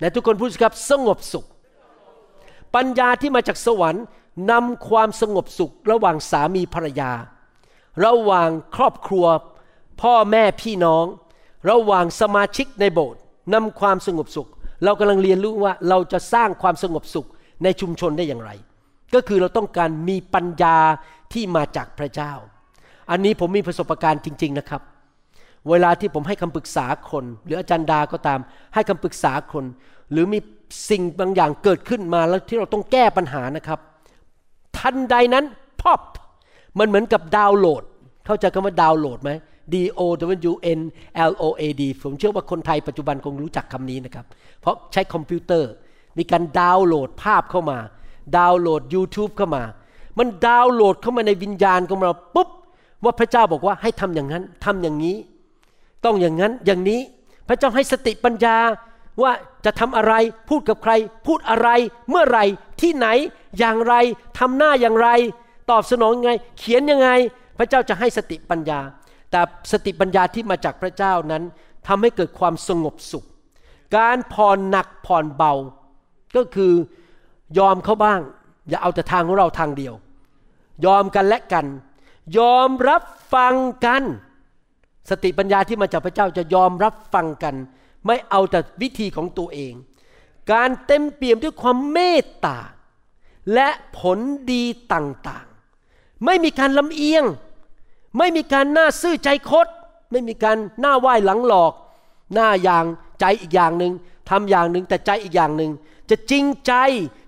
[0.00, 1.46] แต่ทุกคนพูดสิครับสงบสุข
[2.76, 4.04] ปัญญาที่มาจากสวรรค์
[4.50, 7.12] นำความสงบสุขระหว่างสามีภรรยา
[8.04, 9.26] ระหว่างครอบครัว
[10.02, 11.04] พ่อแม่พี่น้อง
[11.70, 13.20] ระหว่างสมาชิกในโบสถ์
[13.54, 14.48] นำความสงบสุข
[14.84, 17.28] เรากำลังเรียนรู้ว่าเราจะสร้างความสงบสุข
[17.62, 18.50] ในชุมชนได้อย่างไร
[19.14, 20.76] ก็คือเราต้องการมีปัญญา
[21.32, 22.32] ที่มาจากพระเจ้า
[23.10, 24.82] อันนี้ผมมีประสบการณ์จริง ๆนะครับ
[25.68, 28.40] เวลาที่ผมให้คำปรึกษาคน หรืออาจารย์ดาก็ตาม
[28.74, 29.64] ให้คำปรึกษาคน
[30.12, 30.38] หรือมี
[30.90, 33.78] สิ่งบางอย่างเกิดขึ้นมาแล้วที่เราต้องแก้ปัญหานะครับ
[34.78, 35.44] ทันใดนั้น
[35.80, 36.00] พอบ
[36.78, 37.82] มันเหมือนกับดาวน์โหลด
[38.26, 39.30] เข้าใจคำว่าดาวน์โหลดไหม
[39.72, 40.00] D O
[40.50, 40.80] W N
[41.30, 44.24] L O A D ผมเชื่อว่าคนไทยปัจจุบันคงรู้จักคำนี้นะครับ
[44.60, 45.70] เพราะใช้คอมพิวเตอร์
[46.18, 47.78] มีการดาวน์โหลดภาพเข้ามา
[48.36, 49.64] ดาวน์โหลด YouTube เข้ามา
[50.18, 52.48] มันดาวน์โหลดเข้ามาในวิญญาณของเราปุ๊บ
[53.04, 55.16] ว่าพระเจ้าบอกว่าให้ทำอย่างนั้นทำอย่างนี้
[56.04, 57.00] ต้องอย่างนั้นอย่างนี้
[57.48, 58.56] พระเจ้าให้สติปัญญา
[59.22, 59.32] ว่า
[59.64, 60.14] จะทำอะไร
[60.48, 60.92] พูดกับใคร
[61.26, 61.68] พูดอะไร
[62.10, 62.40] เมื่อไร
[62.80, 63.08] ที่ไหน
[63.58, 63.94] อย่างไร
[64.38, 65.08] ทำหน้าอย่างไร
[65.70, 67.08] ตอบสนองยังไง เขียนยังไง
[67.58, 68.80] พระเจ้าจะให้สติปัญญา
[69.30, 69.40] แต่
[69.72, 71.42] สติปัญญาที่มาจากพระเจ้านั้น
[71.86, 73.26] ทำให้เกิดความสงบสุข
[73.96, 75.52] การผ่อนหนักผ่อนเบา
[76.36, 76.72] ก็คือ
[77.58, 78.20] ยอมเขาบ้าง
[78.68, 79.94] อย่าเอาแต่ทางของเราทางเดียว
[80.86, 81.66] ยอมกันและกัน
[82.38, 83.02] ยอมรับ
[83.34, 84.02] ฟังกัน
[85.10, 87.54] สติปัญญาที่มาจากพระเจ้าจะยอมรับฟังกัน
[88.06, 89.74] ไม่เอาแต่วิธีของตัวเอง
[90.52, 92.58] การเต็มเปี่ยมด้วยความเมตตา
[93.54, 94.18] และผล
[94.52, 97.24] ดีต่างๆ ไม่มีการลำเอียง
[98.18, 99.66] ไม่มีการหน้าซื่อใจคด
[100.10, 101.72] ไม่มีการหน้าไหว้หลังหลอก
[102.34, 102.84] หน้าอย่าง
[103.20, 103.92] ใจอีกอย่างหนึ่ง
[104.28, 105.72] ทำอย่างหนึ่งแต่ใจอีกอย่างหนึ่ง
[106.10, 106.72] จะจริงใจ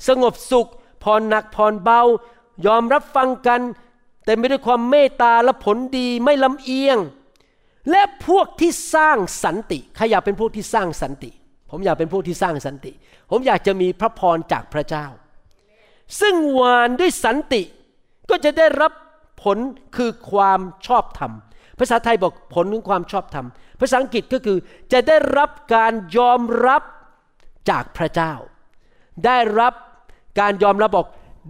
[0.09, 0.69] สงบสุข
[1.03, 2.01] ผ่อนหนักผ่อนเบา
[2.67, 3.61] ยอมรับฟังกัน
[4.25, 6.99] แต่ไม่ด้วยความเมตตาและผลดีไม่ลำเอียง
[7.91, 11.31] และพวกที่สร้างสันติใครอยากเป็นพวกที่สร้างสันติ
[11.71, 12.93] ผมอยากเป็นพวกที่สร้างสันติ
[13.31, 15.07] ผมอยากจะมีพระพรจากพระเจ้า
[16.21, 17.63] ซึ่งหวานด้วยสันติ
[18.31, 18.93] ก็จะได้รับ
[19.43, 19.59] ผล
[19.97, 21.33] คือความชอบธรรม
[21.79, 23.47] ภาษาไทยบอกผลคือความชอบธรรม
[23.81, 24.59] ภาษาอังกฤษก็คือ
[24.93, 26.83] จะได้รับการยอมรับ
[27.71, 28.33] จากพระเจ้า
[29.27, 29.75] ได้รับ
[30.41, 31.09] การยอมรับบอก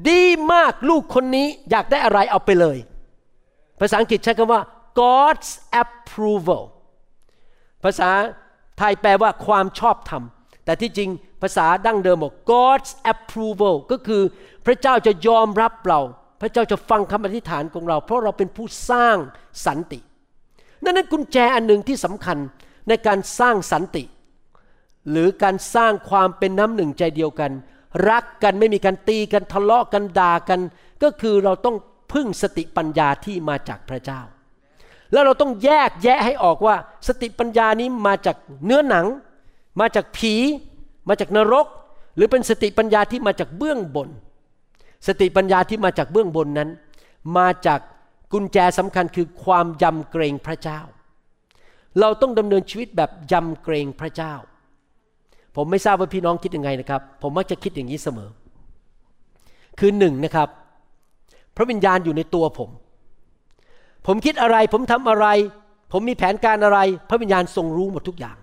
[0.08, 0.22] ดี
[0.52, 2.78] มากลูกคนนี้อยากได้อะไรเอาไปเลย
[3.80, 4.60] ภาษาอังกฤษใช้คำว่า
[5.00, 5.50] God's
[5.82, 6.64] approval
[7.84, 8.10] ภาษา
[8.78, 10.22] ไทยแปลว่าความชอบธรรม
[10.64, 11.10] แต่ที่จริง
[11.42, 14.22] ภาษาดั้งเดิมบอก God's approval ก็คือ
[14.66, 16.00] พระเจ้าจะยอมรับเรา
[16.40, 19.16] พระเจ้าจะฟังคำอธิษฐานของเรา เพราะเราเป็นผู้สร้าง
[19.66, 20.00] สันติ
[20.84, 22.38] นั่นนั้นกุญแจอันหนึ่งที่สำคัญ
[22.88, 24.04] ในการสร้างสันติ
[25.10, 27.52] หรือการสร้างความเป็นน้ำหนึ่งใจเดียวกัน
[28.10, 30.60] รักกันไม่มีการตีกันทะเลาะกันด่ากัน
[31.02, 31.76] ก็คือเราต้อง
[32.12, 34.20] พึ่งสติปัญญาที่มาจากพระเจ้า
[35.12, 39.06] แล้วเราต้องแยกแยะให้ออกว่า สติปัญญานี้มาจากเนื้อหนัง
[39.80, 40.34] มาจากผี
[41.08, 41.66] มาจากนรก
[42.16, 44.08] หรือเป็นสติปัญญาที่มาจากเบื้องบน
[45.06, 46.70] สติปัญญาที่มาจากเบื้องบนนั้น
[47.38, 47.80] มาจาก
[48.32, 50.80] กุญแจสำคัญคือความยำเกรงพระเจ้า
[52.00, 54.34] เราต้องดำเนินชีวิตแบบยำเกรงพระเจ้า
[55.56, 58.28] ผมไม่ทราบว่าพี่น้องคิดยังไงนะครับ ผมมักจะคิดอย่างนี้เสมอ
[59.78, 60.48] คือหนึ่งนะครับ
[61.56, 62.70] พระวิญญาณอยู่ในตัวผม
[64.08, 65.26] ผมคิดอะไร ผมทำอะไร
[65.92, 68.36] ผมมีแผนการอะไร พระวิญญาณทรงรู้หมดทุกอย่าง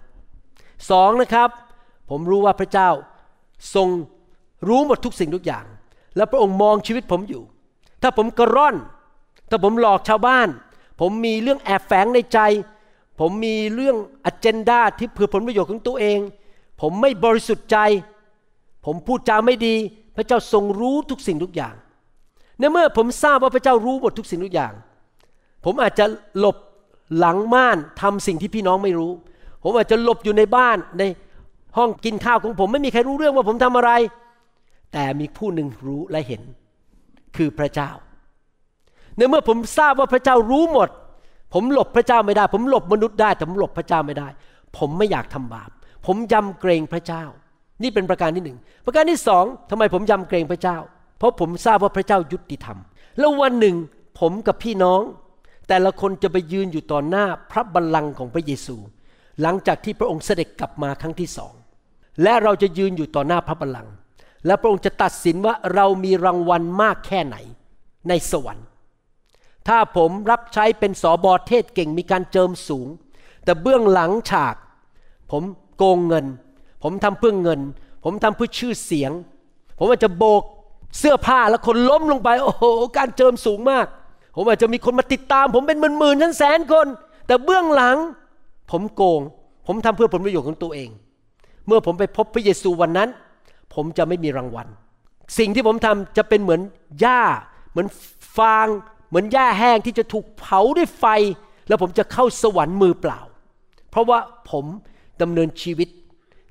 [0.89, 1.49] สองนะครับ
[2.09, 2.89] ผมรู้ว่าพระเจ้า
[3.75, 3.87] ทรง
[4.67, 5.65] รู้หมดทุกสิ่งทุกอย่าง
[6.15, 7.43] และพระองค์มองชีวิตผมอยู่
[8.01, 8.75] ถ้าผมกระร่อน
[9.49, 10.47] ถ้าผมหลอกชาวบ้าน
[10.99, 12.39] ผมมีเรื่องแอบแฝงในใจ
[13.19, 16.19] ผมมีเรื่องอเจนดาที่เพื่อผลประโยชน์ของตัวเอง
[16.81, 17.77] ผมไม่บริสุทธิ์ใจ
[18.85, 19.75] ผมพูดจาไม่ดี
[20.15, 21.75] พระเจ้าทรงรู้ทุกสิ่งทุกอย่าง
[22.59, 24.73] ในเมื่อผมทราบว่าพระเจ้ารู้หมดทุกสิ่งทุกอย่าง
[25.65, 26.05] ผมอาจจะ
[26.39, 26.57] หลบ
[27.17, 29.11] หลังม่านทำสิ่งที่พี่น้องไม่รู้
[29.63, 31.03] ผมอาจจะหลบอยู่ในบ้านใน
[31.77, 33.91] ห้องกินข้าวของผมไม่มีใครรู้เรื่องว่าผมทำอะไร
[34.93, 36.41] แต่มีผู้หนึ่งรู้และเห็น
[37.35, 37.91] คือพระเจ้า
[39.17, 40.89] ในเมื่อผมทราบว่าพระเจ้ารู้หมด
[41.53, 44.27] ผมหลบพระเจ้าไม่ได้ ผมหลบมนุษย์ได้แต่ผมหลบพระเจ้าไม่ได้
[44.77, 45.69] ผมไม่อยากทำบาป
[46.05, 47.23] ผมยำเกรงพระเจ้า
[47.83, 50.77] นี่เป็นประการที่หนึ่งประการที่สองทำไมผมยำเกรงพระเจ้า
[51.17, 52.77] เพราะผมทราบว่าพระเจ้ายุติธรรม
[53.19, 53.75] แล้ววันหนึ่ง
[54.19, 55.01] ผมกับพี่น้อง
[55.67, 58.75] แต่ละคนจะไปยืนอยู่ต่อหน้าพระบัลลังก์ของพระเยซู
[59.41, 61.53] หลังจากที่พระองค์เสด็จกลับมาครั้งที่สอง
[62.23, 63.93] และเราจะยืนอยู่ต่อหน้าพระบัลลังก์
[64.45, 67.37] และพระองค์จะตัดสินว่าเรามีรางวัลมากแค่ไหน
[68.09, 68.67] ในสวรรค์
[69.67, 72.87] ถ้าผมรับใช้เป็นสอบอเทศเก่งมีการเจิมสูง
[73.43, 74.55] แต่เบื้องหลังฉาก
[75.31, 75.43] ผม
[75.77, 76.25] โกงเงิน
[76.83, 77.61] ผมทำเพื่อเงิน
[78.03, 79.11] ผมทำเพื่อชื่อเสียง
[79.79, 80.43] ผมอาจจะโบก
[80.99, 82.65] เสื้อผ้าแล้วคนล้มลงไป โอ้โห
[82.97, 83.85] การเจิมสูงมาก
[84.35, 86.87] ผมอาจจะมีคนมาติดตาม ผมเป็นหมื่นๆทั้งแสนคน
[87.27, 87.97] แต่เบื้องหลัง
[88.71, 89.21] ผมโกง
[89.67, 90.89] ผมทำเพื่อผลประโยชน์ของตัวเอง
[91.67, 93.09] เมื่อผมไปพบพระเยซูวันนั้น
[93.73, 94.67] ผมจะไม่มีรางวัล
[95.37, 96.61] สิ่งที่ผมทำจะเป็นเหมือน
[96.99, 97.21] หญ้า
[97.71, 97.87] เหมือน
[98.37, 98.67] ฟาง
[99.09, 101.05] เหมือนหญ้าแห้งที่จะถูกเผาด้วยไฟ
[101.67, 103.19] แล้วผมจะเข้าสวรรค์มือเปล่า
[103.89, 104.19] เพราะว่า
[104.51, 104.65] ผม
[105.21, 105.89] ดำเนินชีวิต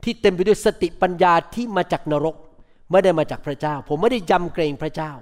[0.05, 2.37] ที่เต็มไปด้วยสติปัญญาที่มาจากนรก
[2.91, 5.13] ไม่ได้มาจากพระเจ้า ผมไม่ได้ยำเกรงพระเจ้า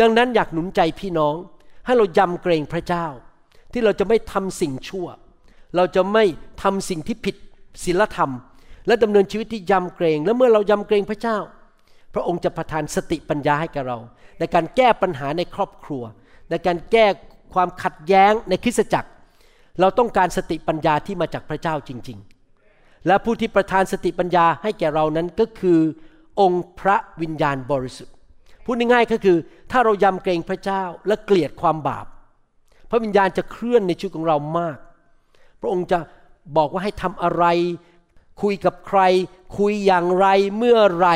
[0.00, 1.34] ดังนั้นอยากหนุนใจพี่น้อง
[1.86, 3.06] ให้เรายำเกรงพระเจ้า
[3.72, 5.06] ที่เราจะไม่ทำสิ่งชั่ว
[5.76, 6.24] เราจะไม่
[6.62, 7.36] ทำสิ่งที่ผิด
[7.84, 8.30] ศีลธรรม
[8.86, 11.38] และดำเนินชีวิตที่ยำเกรง และเมื่อเรายำเกรงพระเจ้า
[12.14, 13.98] พระองค์จะประทานสติปัญญาให้กับเรา
[14.38, 16.02] ในการแก้ปัญหาในครอบครัว
[16.50, 17.06] ในการแก้
[17.54, 19.10] ความขัดแย้งในคริสตจักร
[19.80, 22.18] เราต้องการสติปัญญาที่มาจากพระเจ้าจริง
[22.62, 25.80] ๆ และผู้ที่ประทานสติปัญญาให้แก่เรานั้นก็คือ
[26.40, 28.14] องค์พระวิญญาณบริสุทธิ์
[28.64, 29.38] พูดง่ายๆก็คือ
[29.70, 32.06] ถ้าเรายำเกรงพระเจ้าและเกลียดความบาป
[32.90, 34.78] พระวิญญาณจะเคลื่อนในชีวิตของเรามาก
[35.60, 35.98] พระองค์จะ
[36.56, 37.44] บอกว่าให้ทำอะไร
[38.42, 39.00] คุยกับใคร
[39.58, 40.26] คุยอย่างไร
[40.58, 41.08] เมื่อไร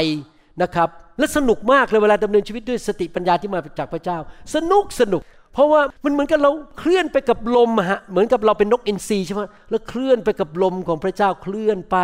[0.62, 4.18] นะครับ และสนุกมากเลยเวลาดำเนินชีวิตด้วยสติปัญญาที่มาจากพระเจ้า
[4.54, 5.20] สนุกสนุก
[5.56, 11.96] เพราะว่ามันเหมือนกับเราเคลื่อนไปกับลมฮะเหมือนกับเราเป็นนกอินทรีใช่ไหมแล้วเคลื่อนไปกับลมของพระเจ้าเคลื่อนไป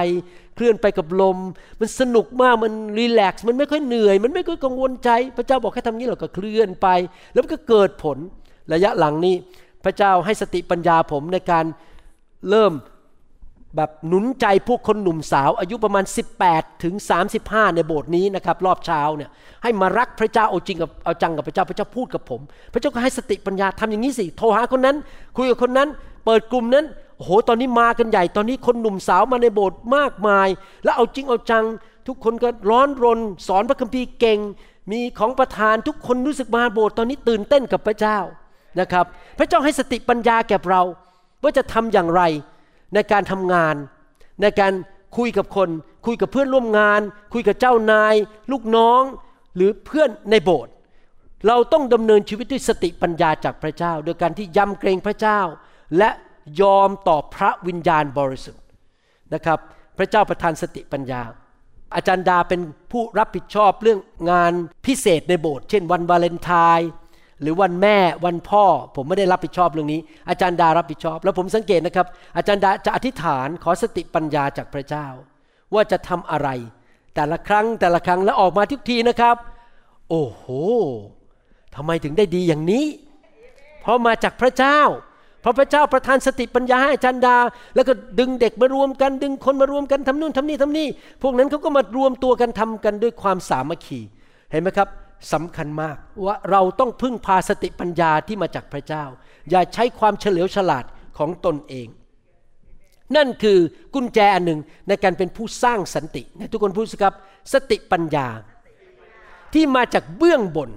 [0.56, 1.38] เคลื่อนไปกับลม
[1.80, 6.88] มันสนุกมากมันรีแลกซ์มันไม่ค่อยเหนื่อย มันไม่ค่อยกังวลใจ พระเจ้าบอกแค่ทำนี้เราก็เคลื่อนไป
[7.32, 8.18] แล้วมันก็เกิดผล
[8.72, 9.34] ระยะหลังนี้
[9.84, 11.64] พระเจ้าให้สติปัญญาผมในการ
[12.50, 12.72] เริ่ม
[13.76, 16.04] แบบหนุนใจพวกคนหนุ่มสาว อายุประมาณ
[16.44, 16.94] 18 ถึง
[17.34, 19.30] 35 ในโบสถ์นี้นะครับ รอบเช้าเนี่ย
[19.62, 22.40] ให้มารักพระเจ้าเอาจริงกับเอาจังกับพระเจ้าพระเจ้าพูดกับผม
[22.72, 24.96] พระเจ้าก็ให้สติปัญญาทำอย่างนี้สิโทรหาคนนั้น
[25.36, 25.88] คุยกับคนนั้น
[26.24, 26.84] เปิดกลุ่มนั้น
[27.16, 30.48] โอ้โหตอนนี้มากันใหญ่ ตอนนี้คนหนุ่มสาวมาในโบสถ์มากมาย
[30.84, 31.64] แล้วเอาจริงเอาจัง
[32.06, 34.38] ทุกคนก็ร้อนรน สอนพระคัมภีร์เก่ง
[34.92, 38.18] มีของประทานทุกคนรู้สึกมาโบสถ์ตอนนี้ตื่นเต้นกับพระเจ้า
[38.80, 39.06] นะครับ
[39.38, 40.82] พระเจ้าให้สติปัญญาแก่เรา
[41.42, 42.22] ว่าจะทำอย่างไร
[42.94, 43.74] ในการทำงาน
[44.42, 44.72] ในการ
[45.16, 45.68] คุยกับคน
[46.06, 47.00] คุยกับเพื่อนร่วมงาน
[47.32, 48.14] คุยกับเจ้านาย
[48.52, 49.02] ลูกน้อง
[49.56, 50.72] หรือเพื่อนในโบสถ์
[51.46, 55.40] เราต้องดำเนินชีวิตด้วยสติปัญญาจากพระเจ้า โดยการที่ยำเกรงพระเจ้า
[55.98, 56.10] และ
[56.60, 58.64] ยอมต่อพระวิญญาณบริสุทธิ์
[59.34, 59.58] นะครับ
[59.98, 61.22] พระเจ้าประทานสติปัญญา
[61.94, 62.60] อาจารย์ดาเป็น
[62.92, 64.00] ผู้รับผิดชอบเรื่อง
[64.30, 64.52] งาน
[64.86, 66.88] พิเศษในโบสถ์เช่นวันวาเลนไทน์
[67.42, 68.64] หรือวันแม่วันพ่อ
[68.96, 75.06] ผมไม่ได้รับผิดชอบเรื่องนี้ อาจารย์ดารับผิดชอบ แล้วผมสังเกตนะครับ อาจารย์ดาจะอธิษฐานขอสติปัญญาจากพระเจ้า
[75.74, 76.48] ว่าจะทำอะไร
[77.14, 79.36] แต่ละครั้งแต่ละครั้งแล้วออกมาทุกทีนะครับ
[80.10, 80.44] โอ้โห
[81.74, 82.84] ทำไมถึงได้ดีอย่างนี้
[83.80, 84.80] เพราะมาจากพระเจ้า
[85.42, 87.36] พราะพระเจ้าประทานสติปัญญาให้อาจารย์ดา
[87.74, 90.88] แล้วก็ดึงเด็กมารวมกัน ดึงคนมารวมกันทำนู่นทำนี่ทำนี่
[91.22, 94.00] พวกนั้นเขาก็มารวมตัวกันทำกันด้วยความสามัคคี
[94.50, 94.88] เห็นไหมครับ
[95.32, 99.04] สำคัญมากว่าเราต้องพึ่งพาสติปัญญาที่มาจากพระเจ้า
[99.50, 100.84] อย่าใช้ความเฉลียวฉลาด
[101.18, 101.88] ของตนเอง
[103.16, 103.58] นั่นคือ
[103.94, 107.14] กุญแจอันหนึ่งในการเป็นผู้สร้างสันติทุกคนพูดสิครับ
[107.52, 108.28] สติปัญญา
[109.54, 110.70] ที่มาจากเบื้องบน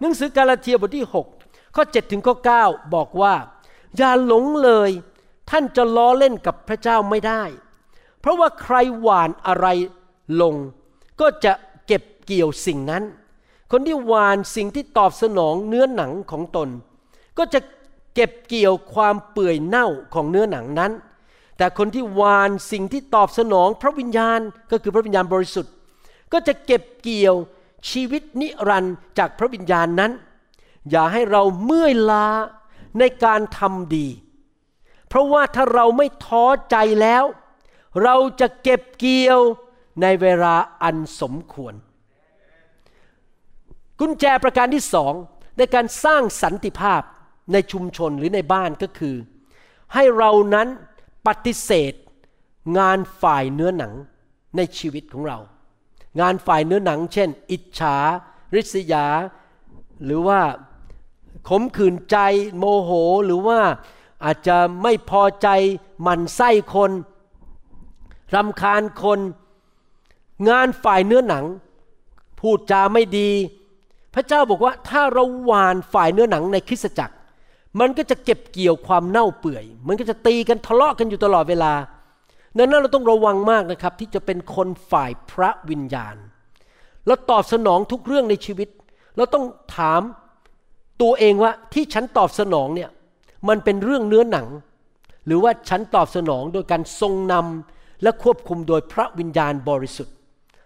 [0.00, 1.06] หนังสือกาลาเทียบทที่
[1.40, 3.34] 6 ข้อ 7 ถึงข้อ 9 บอกว่า
[3.96, 4.90] อย่าหลงเลย
[5.50, 7.42] ท่านจะล้อเล่นกับพระเจ้าไม่ได้
[8.20, 9.66] เพราะว่าใครหวานอะไร
[10.40, 10.54] ลง
[11.20, 11.52] ก็จะ
[12.26, 13.04] เกี่ยวสิ่งนั้น
[13.72, 16.68] คนที่หวานสิ่งที่ตอบสนองเนื้อหนังของตน
[17.38, 17.60] ก็จะ
[18.14, 20.92] เก็บเกี่ยวความเปื่อยเน่าของเนื้อหนังนั้น
[21.58, 25.72] แต่คนที่หวานสิ่งที่ตอบสนองพระวิญญาณก็คือพระวิญญาณบริสุทธิ์
[26.32, 27.34] ก็จะเก็บเกี่ยว
[27.90, 30.12] ชีวิตนิรันดร์จากพระวิญญาณนั้น
[30.90, 32.26] อย่าให้เราเมื่อยล้า
[32.98, 34.08] ในการทำดี
[35.08, 37.24] เพราะว่าถ้าเราไม่ท้อใจแล้ว
[38.02, 39.40] เราจะเก็บเกี่ยว
[40.02, 41.74] ในเวลาอันสมควร
[44.00, 45.12] กุญแจประการที่สอง
[45.58, 47.02] ในการสร้างสันติภาพ
[47.52, 49.16] ในชุมชนหรือในบ้านก็คือ
[49.94, 50.68] ให้เรานั้น
[51.26, 51.92] ปฏิเสธ
[52.78, 53.92] งานฝ่ายเนื้อหนัง
[54.56, 55.38] ในชีวิตของเรา
[56.20, 57.96] งานฝ่ายเนื้อหนัง เช่น อิจฉา
[58.54, 59.06] ริษยา
[60.04, 60.40] หรือว่า
[61.48, 62.16] ขมขื่นใจ
[62.58, 62.90] โมโห
[63.26, 63.60] หรือว่า
[64.24, 65.48] อาจจะไม่พอใจ
[66.02, 66.90] หมันไส้คน
[68.34, 69.20] รำคาญคน
[70.48, 71.44] งานฝ่ายเนื้อหนัง
[72.40, 73.30] พูดจาไม่ดี
[74.16, 77.14] พระเจ้าบอกว่าถ้าเราหวานฝ่ายเนื้อหนังในคริสตจักร
[77.80, 81.72] มันก็จะเก็บเกี่ยวความเน่าเปื่อย มันก็จะตีกันทะเลาะกันอยู่ตลอดเวลา
[82.58, 86.16] ดังนั้นเราต้องระวังมากนะครับ ที่จะเป็นคนฝ่ายพระวิญญาณ
[87.06, 88.68] เราตอบสนองทุกเรื่องในชีวิต
[89.16, 89.44] เราต้อง
[89.76, 90.00] ถาม
[91.02, 92.90] ตัวเองว่าที่ฉันตอบสนองเนี่ย
[93.48, 94.46] มันเป็นเรื่องเนื้อหนัง
[95.26, 100.14] หรือว่าฉันตอบสนองโดยการทรงนำและควบคุมโดยพระวิญญาณบริสุทธิ์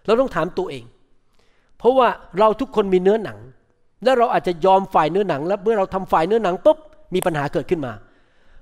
[0.05, 0.83] เราต้องถามตัวเอง
[1.81, 2.07] เพราะว่า
[2.39, 3.39] เราทุกคนมีเนื้อหนัง
[4.03, 6.77] และเราอาจจะยอมฝ่ายเนื้อหนัง แล้วเมื่อเราทำฝ่ายเนื้อหนังปุ๊บ
[7.13, 7.93] มีปัญหาเกิดขึ้นมา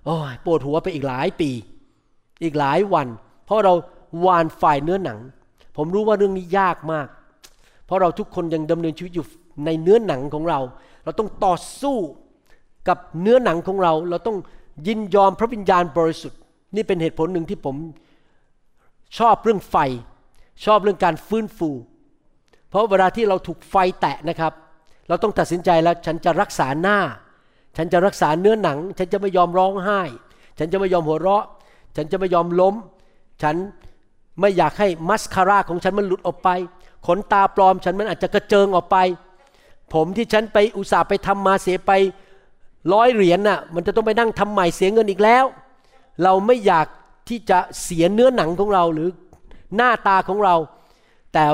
[0.06, 1.50] โอ้ยปวดหัวไปอีกหลายปี
[2.44, 3.08] อีกหลายวัน
[3.46, 3.74] เพราะเรา
[4.26, 5.20] วานฝ่ายเนื้อหนัง
[5.78, 7.08] ผมรู้ว่าเรื่องนี้ยากมาก
[7.86, 9.26] เพราะเราทุกคนยังดำเนินชีวิตอยู่
[9.66, 10.60] ในเนื้อหนังของเรา
[11.04, 11.98] เราต้องต่อสู้
[12.88, 14.38] กับเนื้อหนังของเรา เราต้อง
[14.88, 16.40] ยินยอมพระวิญญาณบริสุทธิ์
[16.76, 17.76] นี่เป็นเหตุผลหนึ่งที่ผม
[19.18, 19.76] ชอบเรื่องไฟ
[20.66, 21.70] ชอบเรื่องการฟื้นฟู
[22.70, 24.54] เพราะเวลาที่เราถูกไฟแตะนะครับ
[25.08, 26.98] เราต้องตัดสินใจแล้วฉันจะรักษาหน้า
[27.78, 30.02] ฉันจะรักษาเนื้อหนัง ฉันจะไม่ยอมร้องไห้
[30.60, 31.46] ฉันจะไม่ยอมหัวเราะ
[31.96, 32.76] ฉันจะไม่ยอมล้ม
[33.44, 33.56] ฉัน
[34.40, 36.50] ไม่อยากให้มัสคาร่าของฉันมันหลุดออกไป
[37.08, 38.98] ขนตาปลอมฉันมันอาจจะกระเจิงออกไป
[39.94, 41.92] ผมที่ฉันไปอุตส่าห์ไปทำมาเสียไป
[42.94, 45.46] ร้อยเหรียญน่ะ มันจะต้องไปนั่งทำใหม่เสียเงินอีกแล้ว
[46.24, 46.88] เราไม่อยาก
[47.30, 49.10] ที่จะเสียเนื้อหนังของเราหรือ
[49.76, 50.56] หน้าตาของเรา
[51.34, 51.46] แต่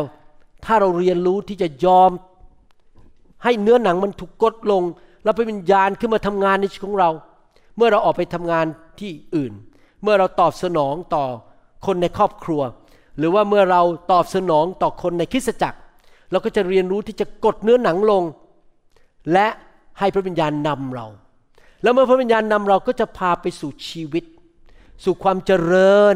[0.66, 2.12] ถ้าเราเรียนรู้ที่จะยอม
[3.44, 4.84] ให้เนื้อหนังมันถูกกดลง
[5.24, 7.10] แล้วเป็นวิญญาณขึ้นมาทำงานในชีวิตของเรา
[7.78, 8.66] เมื่อเราออกไปทำงาน
[9.00, 9.54] ที่อื่น
[10.04, 11.26] เมื่อเราตอบสนองต่อ
[11.86, 12.62] คนในครอบครัว
[13.18, 15.80] หรือว่าเมื่อเราตอบสนองต่อคนในคริสตจักร
[16.32, 18.24] เราก็จะเรียนรู้ที่จะกดเนื้อหนังลง
[19.34, 19.48] และ
[20.00, 21.08] ให้พระวิญญาณนำเรา
[21.82, 24.24] แล้วเมื่อพระวิญญาณนำเราก็จะพาไปสู่ชีวิต
[25.04, 26.16] สู่ความเจริญ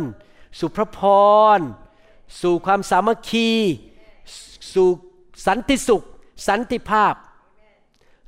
[0.60, 1.00] สู่พระพ
[1.58, 1.60] ร
[2.42, 3.50] สู่ความสามัคคี
[4.74, 4.90] สู่
[5.48, 6.04] สันติสุข
[6.48, 7.14] สันติภาพ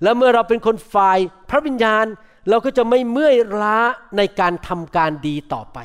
[0.03, 2.05] แล้วเมื่อเราเป็นคนฝ่ายพระวิญญาณ
[2.49, 3.77] เราก็จะไม่เมื่อยล้า
[4.17, 5.77] ในการทำการดีต่อไป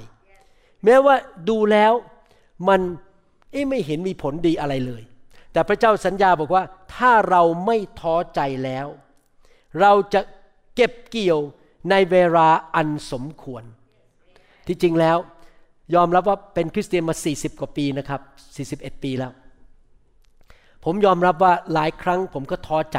[0.85, 1.17] แม้ว่า
[1.49, 1.93] ดูแล้ว
[2.69, 2.81] มัน
[3.69, 5.03] ไม่เห็นมีผลดีอะไรเลย
[5.53, 8.87] แต่พระเจ้าสัญญาบอกว่า ถ้าเราไม่ท้อใจแล้ว
[9.81, 10.21] เราจะ
[10.75, 11.41] เก็บเกี่ยว
[11.91, 13.65] ในเวลาอันสมควร
[14.67, 15.19] ที่จริงแล้ว
[15.95, 18.21] ยอมรับว่าเป็นคริสเตียนมา 40 กว่าปีนะครับ
[18.63, 19.33] 41 ปีแล้ว
[20.89, 22.99] ผมยอมรับว่าหลายครั้งผมก็ท้อใจ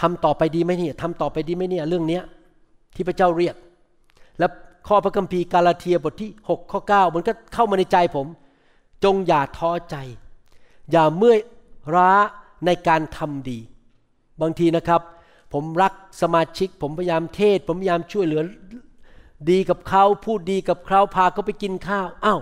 [0.00, 2.22] ทำต่อไปดีไหมเนี่ยทำต่อไปดีไหมเนี่ยเรื่องเนี้ย
[2.94, 3.56] ที่พระเจ้าเรียก
[4.38, 4.50] แล้ว
[4.88, 8.26] ข้อพระคัมภีร์กาลาเทียบทที่ 6 ข้อ 9 มันก็เข้ามาในใจผม
[9.04, 9.96] จงอย่าท้อใจ
[10.90, 11.38] อย่าเมื่อย
[11.94, 12.10] ร้า
[12.66, 13.58] ในการทำดี
[14.40, 15.00] บางทีนะครับ
[15.52, 15.92] ผมรัก
[16.22, 18.42] สมาชิก ผมพยายามเทศ ผมพยายามช่วยเหลือ
[19.50, 22.40] ดีกับเขาพูดดีกับเขาพาเขาไปกินข้าวอ้าว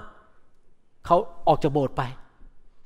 [1.06, 1.16] เขา
[1.48, 2.02] ออกจากโบสถ์ไป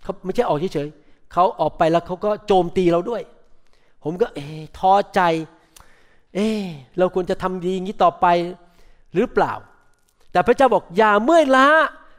[0.03, 3.23] เขาไม่ใช่ออกเฉยๆ เขาออกไปแล้วเขาก็โจมตีเราด้วย
[4.05, 4.41] ผมก็ เอ
[4.79, 5.21] ท้อใจ
[6.35, 6.65] เออ
[6.99, 8.27] เราควรจะทำดีอย่างนี้ต่อไป
[9.15, 9.53] หรือเปล่า
[10.33, 11.69] แต่พระเจ้าบอกอย่าเมื่อยล้า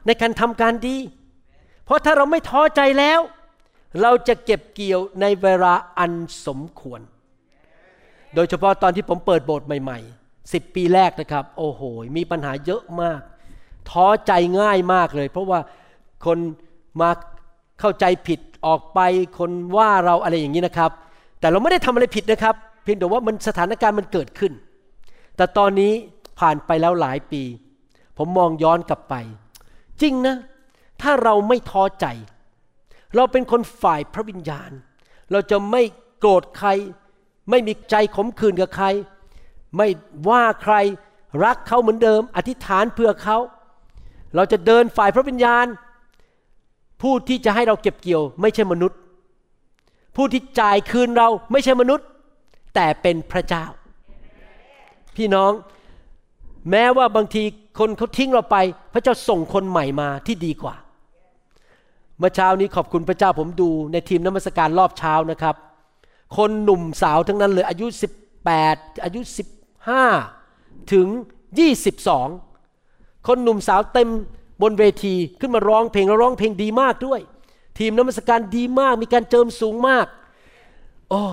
[0.06, 0.98] ในการทำการดี
[1.86, 3.20] เพราะถ้าเราไม่ท้อใจแล้ว
[4.02, 6.12] เราจะเก็บเกี่ยวในเวลาอัน
[6.46, 7.02] สมควร
[8.36, 11.82] โดยเฉพาะตอนที่ผมเปิดโบสถ์ใหม่ๆสิบปีแรกนะครับ โอ้โห
[12.18, 13.22] มีปัญหาเยอะมาก
[13.90, 15.60] ท้อใจง่ายมากเลย เพราะว่า
[16.26, 16.38] คน
[17.02, 17.10] มา
[17.80, 19.00] เข้าใจผิด ออกไป
[19.38, 20.92] คนว่าเราอะไรอย่างนี้นะครับ
[21.40, 24.54] แต่เราไม่ได้ทำอะไรผิดนะครับ เพียงแต่ว่ามันสถานการณ์มันเกิดขึ้น
[25.36, 25.94] แต่ตอนนี้
[26.40, 27.44] ผ่านไปแล้วหลายปี
[28.18, 29.16] ผมมองย้อนกลับไป
[30.02, 30.36] จริงนะ
[31.02, 32.06] ถ้าเราไม่ท้อใจ
[33.16, 34.72] เราเป็นคนฝ่ายพระวิญญาณ
[35.32, 35.82] เราจะไม่
[36.20, 36.70] โกรธใคร
[37.50, 38.86] ไม่มีใจขมขื่นกับใคร
[39.78, 39.88] ไม่
[40.30, 40.76] ว่าใคร
[41.44, 43.38] รักเขาเหมือนเดิม อธิษฐานเพื่อเขา
[44.36, 45.66] เราจะเดินฝ่ายพระวิญญาณ
[47.02, 48.98] ผู้ที่จะให้เราเก็บเกี่ยว ไม่ใช่มนุษย์
[50.16, 52.08] ผู้ที่จ่ายคืนเราไม่ใช่มนุษย์
[52.76, 53.66] แต่เป็นพระเจ้า
[55.16, 55.52] พี่น้อง
[56.72, 57.44] แม้ว่าบางที
[57.80, 58.58] คนเขาทิ้งเราไป
[58.94, 60.76] พระเจ้าส่งคนใหม่มาที่ดีกว่า
[62.18, 65.56] เมื่อเช้านี้ขอบคุณพระเจ้าผมดูในทีมน้ำมัสการรอบเช้านะครับ
[66.38, 67.86] คนหนุ่มสาวทั้งนั้นเลยอายุ
[68.46, 69.22] 18 อายุ
[70.06, 71.08] 15 ถึง
[72.38, 74.10] 22 คนหนุ่มสาวเต็ม
[74.62, 77.20] บนเวทีขึ้นมาร้องเพลงแล้วร้องเพลงดีมากด้วย
[77.78, 80.06] ทีมนมัสการดีมาก มีการเจิมสูงมาก
[81.10, 81.24] โอ้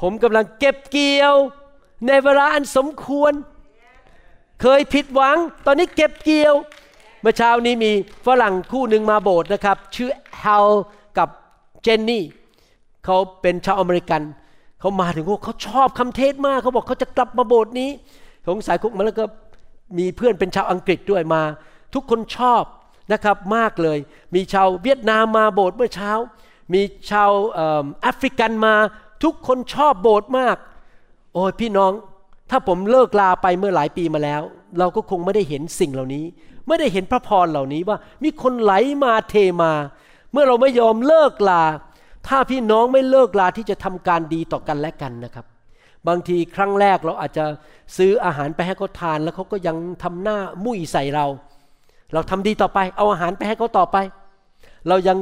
[0.00, 1.34] ผมกำลังเก็บเกี่ยว
[2.06, 3.32] ในเวลาอันสมควร
[4.60, 6.54] เคยผิดหวัง ตอนนี้เก็บเกี่ยว
[7.20, 7.90] เมื่อเช้านี้มี
[8.26, 10.10] ฝรั่งคู่หนึ่งมาโบสถ์นะครับ ชื่อ
[10.42, 10.68] ฮล
[11.18, 11.28] กับ
[11.82, 12.24] เจนนี่
[13.04, 14.22] เขาเป็นชาวอเมริกัน
[14.80, 17.90] เขามาถึงเขาชอบคำเทศมากเขาบอกเขาจะกลับมาโบสถ์นี้
[18.48, 19.24] สงสัยคุกมาแล้วก็
[19.98, 21.42] มีเพื่อนเป็นชาวอังกฤษด้วยมา
[21.94, 22.64] ทุกคนชอบ
[23.12, 23.98] นะครับมากเลย
[24.34, 26.12] มีชาวเวียดนามมาโบสถ์เมื่อเช้า
[26.72, 27.30] มีชาว
[28.02, 28.74] แอฟริกันมา
[29.24, 30.56] ทุกคนชอบโบสถ์มาก
[31.34, 31.92] โอ้ยพี่น้อง
[32.50, 34.42] ถ้าผมเลิกลาไปเมื่อหลายปีมาแล้ว
[34.78, 36.24] เราก็คงไม่ได้เห็นสิ่งเหล่านี้
[36.68, 38.72] ไม่ได้เห็นพระพรเหล่านี้ว่า มีคนไหล
[39.04, 39.72] มาเทมา
[40.32, 41.64] เมื่อเราไม่ยอมเลิกลา
[42.28, 45.46] ถ้าพี่น้องไม่เลิกลาที่จะทำการดีต่อกันและกันนะครับ
[46.08, 47.44] บางทีครั้งแรกเราอาจจะ
[47.96, 51.26] ซื้ออาหารไปให้เขาทาน แล้วเขาก็ยังทำหน้ามุ้ยใส่เรา
[52.12, 53.96] เราทำดีต่อไป เอาอาหารไปให้เขาต่อไป
[54.88, 55.18] เรายัง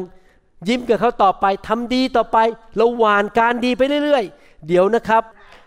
[0.69, 2.39] ยิ้มกับเขาต่อไปทำดีต่อไป
[2.77, 5.23] เราหวานการดีไปเรื่อยๆ เดี๋ยวนะครับ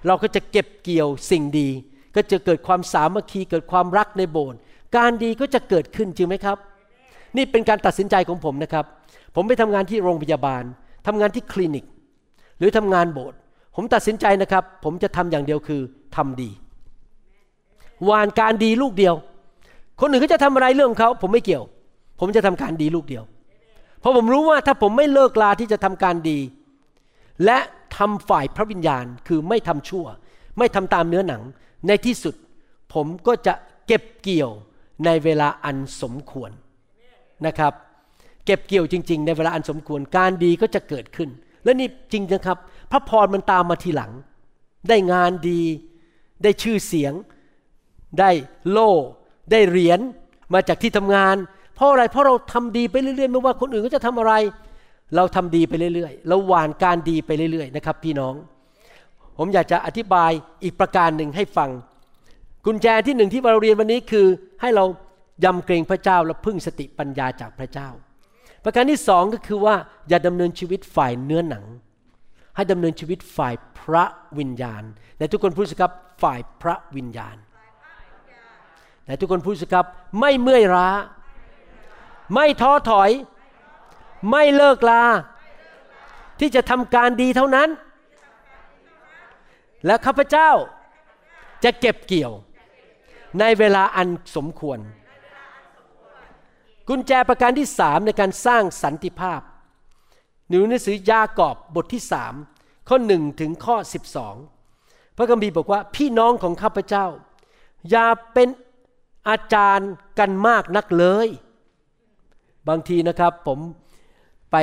[0.07, 1.69] เราก็จะเก็บเกี่ยวสิ่งดี
[2.15, 4.59] ก็จะเกิดความสามัคคีเกิดความรักในโบสถ์
[4.97, 6.57] การดีก็จะเกิดขึ้นจริงไหมครับ
[7.37, 8.85] นี่เป็นการตัดสินใจของผมนะครับ
[9.35, 10.63] ผมไปทำงานที่โรงพยาบาล
[11.07, 11.85] ทำงานที่คลินิก
[12.59, 13.37] หรือทำงานโบสถ์
[13.75, 15.81] ผมตัดสินใจนะครับ ผมจะทำอย่างเดียวคือ
[16.15, 16.49] ทำดี
[18.05, 19.15] หวานการดีลูกเดียว
[19.99, 21.63] คนอื่นเขาจะทำอะไรเรื่องเขาผมไม่เกี่ยว
[22.19, 23.23] ผมจะทำการดีลูกเดียว
[23.99, 26.39] เพราะผมรู้ว่าถ้าผมไม่เลิกลาที่จะทำการดี
[27.45, 27.57] และ
[27.97, 30.05] ทำฝ่ายพระวิญญาณคือไม่ทำชั่ว
[30.57, 31.41] ไม่ทำตามเนื้อหนัง
[31.87, 32.35] ในที่สุด
[32.93, 33.53] ผมก็จะ
[33.87, 34.51] เก็บเกี่ยว
[35.05, 36.51] ในเวลาอันสมควร
[37.45, 37.73] นะครับ
[38.45, 41.29] เก็บเกี่ยวจริง ๆ ในเวลาอันสมควรการดีก็จะเกิดขึ้น
[41.63, 42.57] และนี่จริงนะครับ
[42.91, 44.11] พระพรมันตามมาทีหลัง
[44.89, 45.61] ได้งานดี
[46.43, 47.13] ได้ชื่อเสียง
[48.19, 48.29] ได้
[48.69, 48.91] โล่
[49.51, 49.99] ได้เหรียญ
[50.53, 51.35] มาจากที่ทำงาน
[51.75, 54.33] เพราะอะไรเพราะเราทำดีไปเรื่อยๆ ไม่ว่าคนอื่นก็จะทำอะไร
[55.15, 58.33] เราทำดีไปเรื่อยๆเราหวานการดีไปเรื่อยๆนะครับ พี่น้อง
[59.37, 60.31] ผมอยากจะอธิบาย
[60.63, 61.69] อีกประการหนึ่งให้ฟัง
[62.65, 64.27] กุญแจที่หนึ่งที่เราเรียนวันนี้คือ
[64.61, 64.85] ให้เรา
[65.43, 67.89] ยำเกรงพระเจ้าและพึ่งสติปัญญาจากพระเจ้า
[68.63, 69.75] ประการที่สองก็คือว่า
[70.09, 71.65] อย่าดำเนินชีวิตฝ่ายเนื้อหนัง
[72.55, 74.03] ให้ดำเนินชีวิตฝ่ายพระ
[74.39, 74.83] วิญญาณ
[75.17, 77.35] แต่ทุกคนพูดสิครับฝ่ายพระวิญญาณ
[79.05, 79.85] แต่ทุกคนพูดสิครับ
[80.19, 80.89] ไม่เมื่อยล้า
[82.33, 83.11] ไม่ท้อถอย
[84.31, 85.03] ไม่เลิกลา
[86.39, 87.69] ที่จะทำการดีเท่านั้น
[89.85, 90.49] และข้าพเจ้า
[91.63, 92.33] จะเก็บเกี่ยว
[93.39, 94.79] ในเวลาอันสมควร
[96.87, 99.41] กุญแจประการที่สามในการสร้างสันติภาพ
[100.47, 102.33] หนูหนังสือยากอบบทที่สาม
[102.87, 104.35] ข้อหนึ่งถึงข้อสิบสอง
[105.17, 107.05] พระคัมภีร์บอกว่าพี่น้องของข้าพเจ้า
[107.89, 108.47] อย่าเป็น
[109.29, 111.27] อาจารย์กันมากนักเลย
[112.69, 113.59] บางทีนะครับผม
[114.51, 114.55] ไป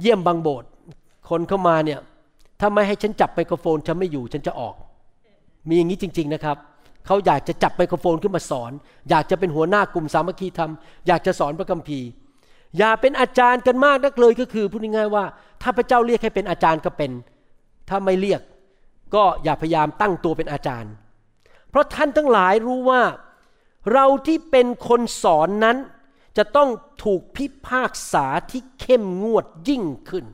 [0.00, 0.68] เยี่ยมบางโบสถ์
[1.28, 2.00] คนเข้ามาเนี่ย
[2.60, 4.74] ถ้าไม่ให้ฉันจับไมโครโฟนฉันไม่อยู่ฉันจะออก
[5.68, 6.56] มีอย่างนี้จริง ๆนะครับ
[7.06, 8.72] เขาอยากจะจับไมโครโฟนขึ้นมาสอน
[9.10, 10.72] อยากจะเป็นหัวหน้ากลุ่มสามัคคีธรรม
[11.06, 12.08] อยากจะสอนพระคัมภีร์
[12.78, 15.24] อย่าเป็นอาจารย์กันมากนักเลยก็คือพูดง่ายๆว่า
[15.62, 17.10] ถ้าพระเจ้าเรียกให้เป็นอาจารย์ก็เป็น
[17.88, 18.40] ถ้าไม่เรียก
[19.14, 20.92] ก็อย่าพยายามตั้งตัวเป็นอาจารย์
[21.70, 23.02] เพราะท่านทั้งหลายรู้ว่า
[23.92, 25.76] เราที่เป็นคนสอนนั้น
[26.36, 26.68] จะต้อง
[27.04, 30.24] ถูกพิพากษาที่เข้มงวดยิ่งขึ้น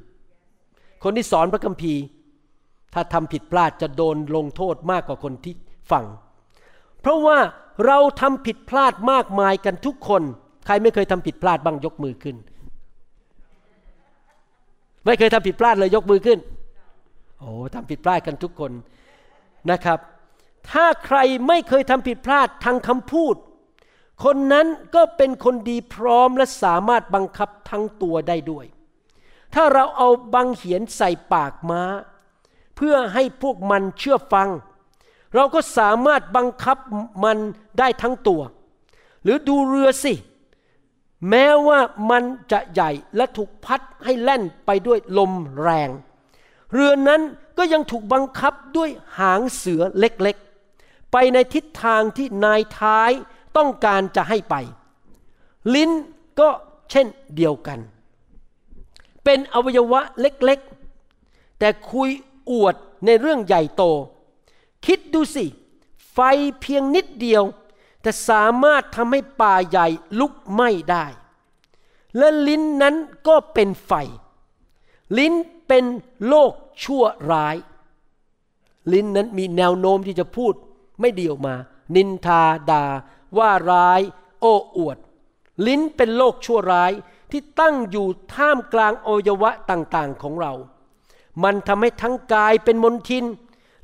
[1.04, 2.02] คนที่สอนพระคัมภีร์
[2.94, 5.54] ถ้าทำผิดพลาดจะโดนลงโทษมากกว่าคนที่
[5.90, 6.04] ฟัง
[7.00, 7.38] เพราะว่า
[7.86, 10.22] เราทำผิดพลาดมากมายกันทุกคน
[10.66, 12.36] ใครไม่เคยทำผิดพลาดบ้างยกมือขึ้น
[15.06, 16.38] ไม่เคยทำผิดพลาดเลยยกมือขึ้น
[17.38, 18.72] โอ้ทำผิดพลาดกันทุกคน
[19.70, 19.98] นะครับ
[20.70, 23.34] ถ้าใครไม่เคยทำผิดพลาดทางคำพูด
[24.24, 28.66] คนนั้นก็เป็นคนดีพร้อมและสามารถบังคับทั้งตัวได้ด้วย
[29.54, 31.82] ถ้าเราเอาบังเหียนใส่ปากม้า
[32.76, 34.48] เพื่อให้พวกมันเชื่อฟัง
[35.34, 36.78] เราก็สามารถบังคับ
[37.24, 37.38] มัน
[37.78, 38.42] ได้ทั้งตัว
[39.22, 40.14] หรือดูเรือสิ
[41.30, 45.32] แม้ว่ามันจะใหญ่และถูกพัดให้แล่นไปด้วยลม
[45.62, 45.90] แรง
[46.72, 47.20] เรือนั้น
[47.58, 50.51] ก็ยังถูกบังคับด้วยหางเสือเล็กๆ
[51.12, 53.10] ไปในทิศทางที่นายท้าย
[53.56, 54.54] ต้องการจะให้ไป
[55.74, 55.90] ลิ้น
[56.40, 56.50] ก็
[56.90, 57.06] เช่น
[57.36, 57.78] เดียวกัน
[59.24, 62.10] เป็นอวัยวะเล็กๆ แต่คุย
[62.50, 63.82] อวดในเรื่องใหญ่โต
[64.86, 65.46] คิดดูสิ
[66.12, 66.18] ไฟ
[66.60, 67.44] เพียงนิดเดียว
[68.02, 69.86] แต่สามารถทำให้ป่าใหญ่
[70.20, 71.06] ลุกไหม้ได้
[72.16, 72.94] และลิ้นนั้น
[73.28, 73.92] ก็เป็นไฟ
[75.18, 75.32] ลิ้น
[75.66, 75.84] เป็น
[76.28, 76.52] โลก
[76.84, 77.56] ชั่วร้าย
[78.92, 80.54] ลิ้นนั้นมีแนวโน้มที่จะพูด
[81.02, 81.54] ไม่ดีออกมา
[81.96, 82.84] นินทาดา
[83.38, 84.00] ว่าร้าย
[84.40, 84.98] โอ้อวด
[85.66, 86.92] ลิ้นเป็นโลกชั่วร้าย
[87.30, 90.52] ที่ตั้งอยู่ท่ามกลางอวัยวะต่างๆของเรา
[91.44, 93.24] มันทำให้ทั้งกายเป็นมลทิน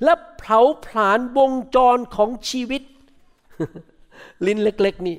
[0.04, 2.82] และเผาผลาญวงจรของชีวิต
[4.46, 5.16] ลิ้นเล็กๆนี่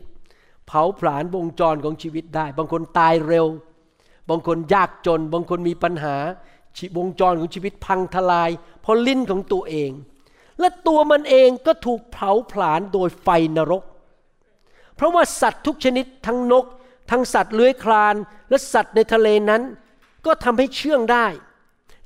[0.67, 3.47] เผาผลาญวงจรของชีวิตได้ บางคนตายเร็ว
[4.29, 6.15] บางคนยากจน บางคนมีปัญหา
[6.97, 8.49] วงจรของชีวิตพังทลาย
[8.81, 9.91] เพราะลิ้นของตัวเอง
[10.59, 13.83] และตัวมันเองก็ถูกเผาผลาญโดยไฟนรก
[14.95, 16.65] เพราะว่าสัตว์ทุกชนิดทั้งนก
[17.11, 18.15] ทั้งสัตว์เลื้อยคลาน
[18.49, 19.61] และสัตว์ในทะเลนั้น
[20.25, 21.25] ก็ทำให้เชื่องได้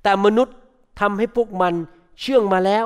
[0.03, 0.55] แต่มนุษย์
[1.01, 1.73] ทำให้พวกมัน
[2.21, 2.85] เชื่องมาแล้ว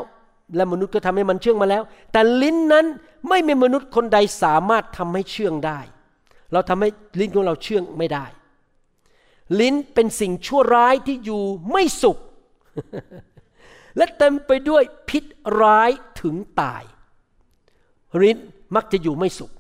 [0.56, 2.86] และมนุษย์ก็ทำให้มันเชื่องมาแล้ว แต่ลิ้นนั้น
[3.30, 5.80] ไม่มีมนุษย์คนใดสามารถทำให้เชื่องได้
[6.52, 6.90] เราทำให้
[7.20, 8.26] ลิ้นของเราเชื่องไม่ได้
[9.60, 12.18] ลิ้นเป็นสิ่งชั่วร้ายที่อยู่ไม่สุข
[13.98, 15.24] และเต็มไปด้วยพิษ
[15.62, 15.90] ร้าย
[16.22, 16.84] ถึงตาย
[18.22, 18.38] ลิ้น
[18.76, 19.52] มักจะอยู่ไม่สุข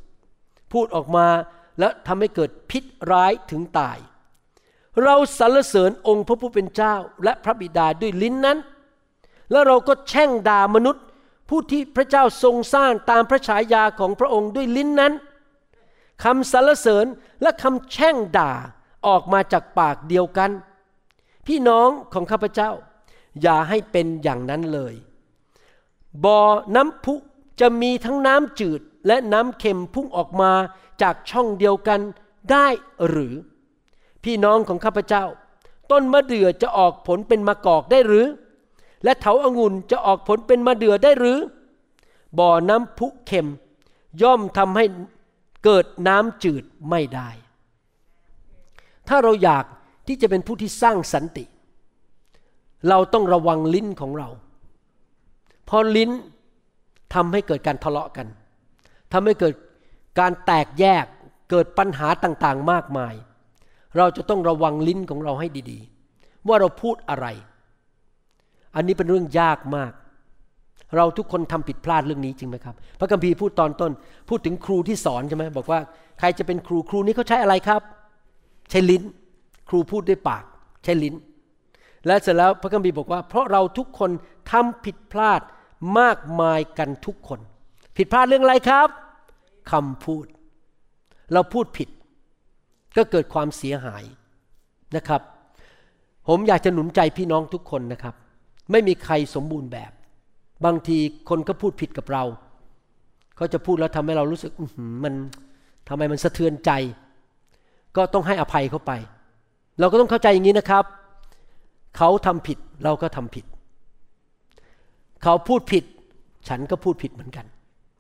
[0.71, 1.27] พูดออกมา
[1.79, 3.97] แล้วทำให้เกิดพิษร้ายถึงตาย
[5.03, 8.57] เราสรรเสริญองค์พระผู้เป็นเจ้าและพระบิดาด้วยลิ้นนั้น
[9.51, 11.03] แล้วเราก็แช่งด่ามนุษย์
[11.49, 15.13] ผู้ที่พระเจ้าทรงสร้างตามพระฉายาของพระองค์ด้วยลิ้นนั้น
[16.23, 17.05] คำสรรเสริญ
[17.41, 18.51] และคำแช่งด่า
[19.07, 20.51] ออกมาจากปากเดียวกัน
[21.47, 22.71] พี่น้องของข้าพเจ้า
[23.41, 24.93] อย่าให้เป็นอย่างนั้นเลย
[26.23, 26.39] บ่อ
[26.75, 27.15] น้ำพุ
[27.59, 30.51] จะมีทั้งน้ำจืดและน้ำเค็มพุ่งออกมา
[31.01, 31.99] จากช่องเดียวกัน
[32.51, 32.67] ได้
[33.07, 33.33] หรือ
[34.23, 35.23] พี่น้องของข้าพเจ้า
[35.91, 38.27] ต้นมะเดื่อจะออกผลเป็นมะกอกได้หรือ
[39.03, 41.39] และเถาอางุ่นจะออกผลเป็นมะเดื่อได้หรือ
[42.39, 43.47] บ่อน้ำพุเค็ม
[44.21, 44.85] ย่อมทำให้
[45.63, 47.29] เกิดน้ำจืดไม่ได้
[49.07, 49.65] ถ้าเราอยาก
[50.07, 51.45] ที่จะเป็นผู้ที่สร้างสันติ
[52.89, 54.29] เราต้องระวังลิ้นของเรา
[55.65, 56.11] เพราะลิ้น
[57.13, 58.27] ทำให้เกิดการทะเลาะกัน
[59.13, 59.53] ทำให้เกิด
[60.19, 61.05] การแตกแยก
[61.51, 63.13] เกิดปัญหาต่างๆมากมาย
[63.97, 67.27] เราจะต้องระวังลิ้นของเราให้ดีๆ ว่าเราพูดอะไร
[68.75, 69.91] อันนี้เป็นเรื่องยากมาก
[70.95, 73.91] เราทุกคนทำผิดพลาดเรื่องนี้จริงไหมครับ พระคัมภีร์พูดตอนต้น
[74.29, 75.79] พูดถึงครูที่สอนใช่ไหมบอกว่า
[76.19, 77.81] ใครจะเป็นครูครูนี้เขาใช้อะไรครับ
[78.69, 79.03] ใช้ลิ้น
[79.69, 80.43] ครูพูดด้วยปาก
[80.83, 81.15] ใช้ลิ้น
[82.07, 84.11] และเสร็จแล้วพระคัมภีร์บอกว่า เพราะเราทุกคน
[84.51, 85.41] ทำผิดพลาด
[85.99, 87.39] มากมายกันทุกคน
[87.97, 88.89] ผิดพลาดเรื่องอะไรครับ
[89.71, 90.25] คำพูด
[91.33, 91.89] เราพูดผิด
[92.97, 94.03] ก็เกิดความเสียหาย
[94.95, 95.21] นะครับ
[96.27, 98.15] ผมอยากจะหนุนใจพี่น้องทุกคนนะครับ
[98.71, 99.91] ไม่มีใครสมบูรณ์แบบ
[100.65, 100.97] บางที
[101.29, 102.23] คนก็พูดผิดกับเรา
[103.35, 104.51] เขาจะพูดแล้วทำให้เรารู้สึก
[105.03, 105.13] มัน
[105.89, 106.71] ทำไมมันสะเทือนใจ
[107.95, 108.91] ก็ต้องให้อภัยเขาไป
[109.79, 110.85] เราก็ต้องเข้าใจอย่างนี้นะครับ
[111.97, 113.45] เขาทำผิดเราก็ทำผิด
[115.23, 115.83] เขาพูดผิด
[116.47, 117.45] ฉันก็พูดผิดเหมือนกัน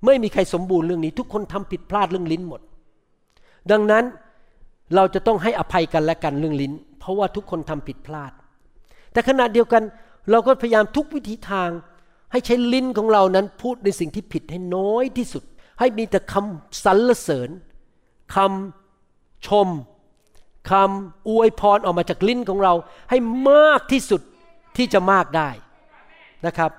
[0.05, 2.61] ไม่มีใครสมบูรณ์เรื่องนี้ ทุกคนทำผิดพลาดเรื่องลิ้นหมด
[3.71, 4.03] ดังนั้น
[4.95, 8.31] เราจะต้องให้อภัยกันและกันเรื่องลิ้น เพราะว่าทุกคนทำผิดพลาด
[9.11, 9.83] แต่ขณะเดียวกัน
[10.31, 11.69] เราก็พยายามทุกวิธีทาง
[12.31, 15.43] ให้ใช้ลิ้นของเรานั้นพูดในสิ่งที่ผิดให้น้อยที่สุด
[15.79, 17.49] ให้มีแต่คำสรรเสริญ
[18.35, 19.67] คำชม
[20.71, 22.73] คำอวยพรออกมาจากลิ้นของเรา
[23.09, 23.17] ให้
[23.49, 24.21] มากที่สุด
[24.77, 25.49] ที่จะมากได้
[26.45, 26.71] นะครับ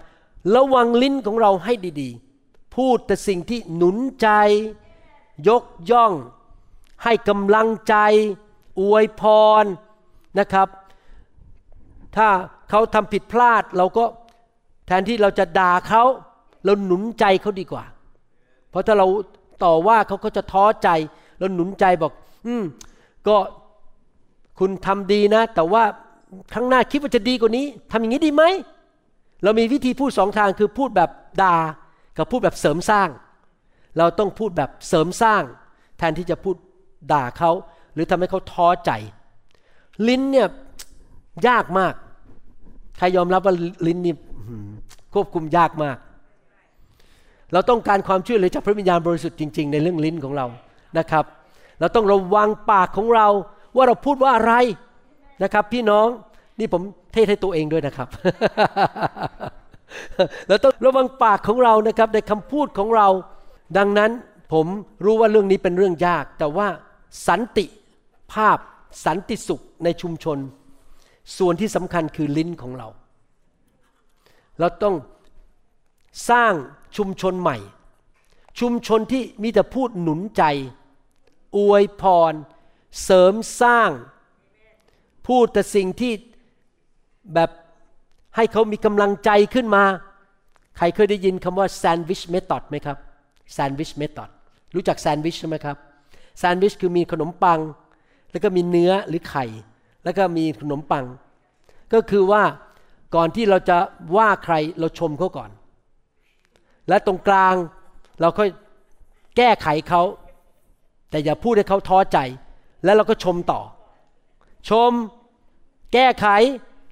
[0.54, 4.28] ระวังลิ้นของเราให้ดีๆ พูดแต่สิ่งที่หนุนใจ
[5.48, 6.12] ยกย่อง
[7.04, 7.96] ให้กำลังใจ
[8.80, 9.22] อวยพ
[9.62, 9.64] ร
[10.38, 10.68] นะครับ
[12.16, 12.28] ถ้า
[12.70, 14.04] เขาทำผิดพลาดเราก็
[14.86, 16.02] แทนที่เราจะด่าเขา
[16.64, 17.84] เราหนุนใจเขาดีกว่า
[18.70, 19.06] เพราะถ้าเรา
[19.64, 20.88] ต่อว่าเขาก็จะท้อใจ
[21.38, 22.12] เราหนุนใจบอก
[22.46, 22.64] อืม
[23.28, 23.36] ก็
[24.58, 25.84] คุณทำดีนะ แต่ว่า
[26.52, 28.44] ครั้งหน้าคิดว่าจะดีกว่านี้ทำอย่างนี้ดีไหม
[29.42, 31.10] เรามีวิธีพูดสองทางคือพูดแบบ
[31.42, 31.56] ด่า
[32.16, 33.08] กับพูดแบบเสริมสร้าง
[33.98, 35.42] เราต้องพูดแบบเสริมสร้าง
[35.98, 36.56] แทนที่จะพูด
[37.12, 37.50] ด่าเขา
[37.94, 38.90] หรือทำให้เขาท้อใจ
[40.08, 40.48] ลิ้นเนี่ย
[41.48, 41.94] ยากมาก
[42.98, 43.54] ใครยอมรับว่า
[43.86, 44.14] ลิ้นนี่
[45.14, 45.96] ควบคุมยากมาก
[47.52, 50.46] เราต้องการความช่วยเหลือจากพระวิญญาณบริสุทธิ์จริง ๆ ในเรื่องลิ้นของเรา
[50.98, 51.24] นะครับ
[51.80, 53.28] เราต้องระวังปากของเรา
[53.76, 54.54] ว่าเราพูดว่าอะไร
[55.42, 56.06] นะครับ พี่น้อง
[56.58, 58.08] นี่ผมเทศให้ตัวเองด้วยนะครับ
[60.48, 63.08] เราต้องระวังปากของเรานะครับในคำพูดของเรา
[63.76, 64.10] ดังนั้น
[64.52, 64.66] ผม
[65.04, 66.68] รู้ว่าเรื่องนี้เป็นเรื่องยาก แต่ว่า
[67.28, 67.66] สันติ
[68.32, 68.58] ภาพ
[69.04, 70.38] สันติสุขในชุมชน
[71.38, 72.88] ส่วนที่สำคัญคือลิ้นของเรา
[74.58, 74.96] เราต้อง
[76.30, 76.52] สร้าง
[76.96, 77.58] ชุมชนใหม่
[78.60, 80.42] ชุมชนที่มีแต่พูดหนุนใจ
[81.56, 82.32] อวยพร
[83.04, 83.90] เสริมสร้าง
[85.26, 86.12] พูดแต่สิ่งที่
[87.34, 87.50] แบบ
[88.36, 89.84] ให้เขามีกำลังใจขึ้นมา
[90.76, 92.98] ใครเคยได้ยินคำว่าแซนด์วิชเมธอดไหมครับ
[93.52, 94.30] แซนด์วิชเมธอด
[94.74, 95.76] รู้จักแซนด์วิชใช่ไหมครับ
[96.38, 97.60] แซนด์วิชคือมีขนมปัง
[98.30, 99.44] แล้วก็มีเนื้อหรือไข่
[100.04, 101.04] แล้วก็มีขนมปัง
[101.92, 102.42] ก็คือว่า
[103.14, 103.78] ก่อนที่เราจะ
[104.16, 105.50] ว่าใครเราชมเขาก่อน
[106.88, 107.54] และตรงกลาง
[108.20, 108.50] เราค่อย
[109.36, 110.02] แก้ไขเขา
[111.10, 112.18] แต่อย่าพูดให้เขาท้อใจ
[112.84, 113.60] แล้วเราก็ชมต่อ
[114.70, 114.90] ชม
[115.92, 116.26] แก้ไข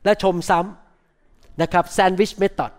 [0.05, 2.73] และชมซ้ำนะครับแซนด์วิชเมธอด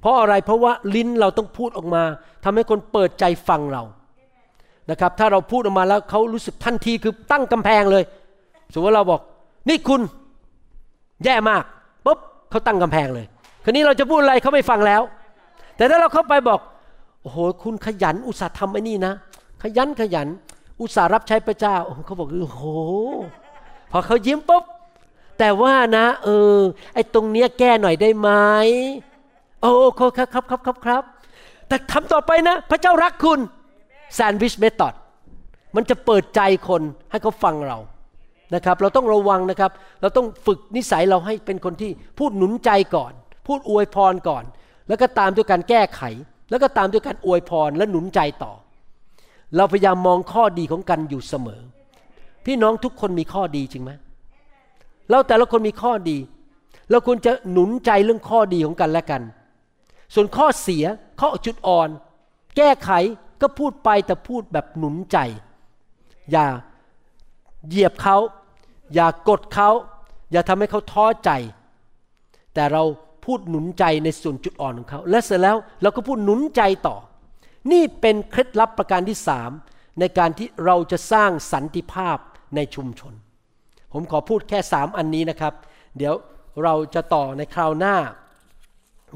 [0.00, 2.02] เพราะอะไรเพราะว่าลิ้นเราต้องพูดออกมา
[2.44, 3.82] ทำให้คนเปิดใจฟังเรา
[4.90, 8.04] นะครับถ้าเราพูดออกมาแล้วเขารู้สึกทันทีคือตั้งกำแพงเลย
[8.72, 9.20] สมมติว่าเราบอก
[9.68, 10.00] นี่คุณ
[11.24, 11.62] แย่มาก
[12.04, 12.18] ปุ๊บ
[12.50, 13.26] เขาตั้งกำแพงเลย
[13.64, 15.02] คราวนี้เราจะพูดอะไรเขาไม่ฟังแล้ว
[15.76, 16.60] แต่ถ้าเราเข้าไปบอก
[17.22, 19.12] โอ้โหคุณขยันอุตสาห์ทำไอ้นี่นะ
[19.62, 20.28] ขยันขยัน
[20.80, 22.62] อุตส่าห์รับใช้พระเจ้าเขาบอกโอ้โห
[23.90, 24.64] พอเขายิ้มปุ๊บ
[25.38, 26.58] แต่ว่านะ เออ
[26.94, 28.30] ไอ้ตรงเนี้ยแก้หน่อยได้ไหม
[29.60, 31.02] โอ้ครับครับครับครับครับ
[31.68, 33.40] แต่ทำต่อไปนะ พระเจ้ารักคุณ
[34.14, 34.94] แซนด์วิชเมธอด
[35.76, 37.78] มันจะเปิดใจคนให้เขาฟังเรา
[38.54, 39.70] นะครับเราต้องระวังนะครับ
[40.00, 43.12] เราต้องฝึกนิสัยเราให้เป็นคนที่พูดหนุนใจก่อน
[43.46, 44.44] พูดอวยพรก่อน
[44.88, 46.02] แล้วก็ตามด้วยการแก้ไข
[46.50, 48.52] แล้วก็ตามด้วยการอวยพรและหนุนใจต่อ
[49.56, 51.60] เราพยายามมองข้อดีของกันอยู่เสมอ
[52.44, 53.90] พี่น้องทุกคนมีข้อดีจริงไหม
[55.10, 56.18] เราแต่ละคนมีข้อดี
[56.90, 59.22] เราควรจะหนุนใจเรื่องข้อดีของกันและกัน
[60.14, 60.84] ส่วนข้อเสีย
[61.20, 61.88] ข้อจุดอ่อน
[62.56, 62.90] แก้ไข
[63.40, 65.18] ก็พูดไปแต่พูดแบบหนุนใจ
[66.30, 66.46] อย่า
[67.68, 68.16] เหยียบเขา
[68.94, 69.70] อย่ากดเขา
[70.32, 71.30] อย่าทำให้เขาท้อใจ
[72.54, 72.82] แต่เรา
[73.24, 76.96] พูดหนุนใจในส่วนจุดอ่อนของเขา และเสร็จแล้วเราก็พูดหนุนใจต่อ
[77.72, 79.50] นี่เป็นเคล็ดลับประการที่สาม
[80.00, 82.18] ในการที่เราจะสร้างสันติภาพ
[82.56, 83.14] ในชุมชน
[83.92, 85.54] ผมขอพูดแค่สามอันนี้นะครับ
[85.96, 86.14] เดี๋ยว
[86.62, 87.96] เราจะต่อในคราวหน้า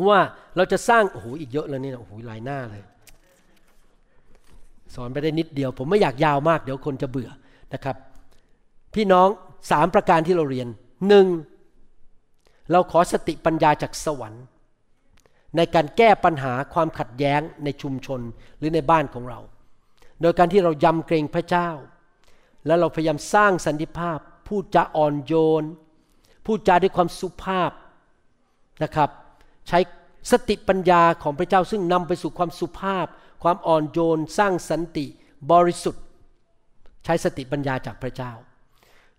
[0.09, 0.20] ว่า
[0.57, 2.82] เราจะสร้างโอ้โหอีกเยอะเลยนี่โอ้โหหลายหน้าเลย
[4.94, 7.30] สอนไปได้นิดเดียว ผมไม่อยากยาวมาก เดี๋ยวคนจะเบื่อ
[7.74, 7.96] นะครับ
[8.94, 9.28] พี่น้อง
[9.70, 10.68] สามประการที่เราเรียน
[11.09, 11.26] หนึ่ง
[12.72, 14.44] เราขอสติปัญญาจากสวรรค์
[15.57, 18.20] ในการแก้ปัญหาความขัดแย้งในชุมชน
[18.59, 19.40] หรือในบ้านของเรา
[20.20, 21.70] โดยการที่เรายำเกรงพระเจ้า
[22.66, 25.64] แล้วเราพยายามสร้างสันติภาพ พูดจาอ่อนโยน
[26.46, 27.70] พูดจาด้วยความสุภาพ
[28.82, 29.11] นะครับ
[29.68, 29.78] ใช้
[30.30, 33.07] สติปัญญาของพระเจ้าซึ่งนำไปสู่ความสุภาพ
[33.42, 35.07] ความอ่อนโยน สร้างสันติ
[35.53, 36.03] บริสุทธิ์
[37.05, 38.32] ใช้สติปัญญาจากพระเจ้า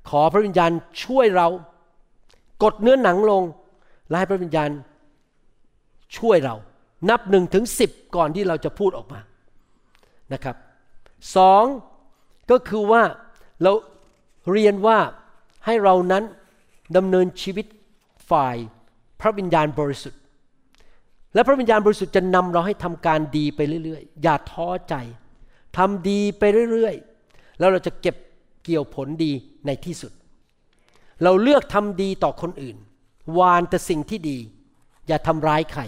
[0.10, 0.72] ขอพระวิญญาณ
[1.04, 1.48] ช่วยเรา
[2.64, 3.44] กดเนื้อหนังลง
[4.08, 4.70] และให้พระวิญญาณ
[6.18, 6.56] ช่วยเรา
[7.10, 9.20] นับหนึ่งถึงสิบก่อนที่เราจะพูดออกมา
[10.34, 10.56] นะครับ
[11.36, 11.64] สอง
[12.52, 13.04] ก็คือว่า
[13.64, 13.72] เรา
[14.52, 14.98] เรียนว่า
[15.66, 16.24] ให้เรานั้น
[16.96, 17.66] ดำเนินชีวิต
[18.30, 18.56] ฝ่าย
[19.22, 20.20] พระวิญญาณบริสุทธิ์
[21.34, 24.96] และพระวิญญาณบริสุทธิ์จะนำเราให้ทำการดีไปเรื่อยๆ อย่าท้อใจ
[25.78, 28.16] ทำดีไปเรื่อยๆ แล้วเราจะเก็บ
[28.64, 29.32] เกี่ยวผลดี
[29.66, 30.12] ในที่สุด
[31.24, 32.78] เราเลือกทำดีต่อคนอื่น
[33.38, 34.38] วานแต่สิ่งที่ดี
[35.08, 35.82] อย่าทำร้ายใคร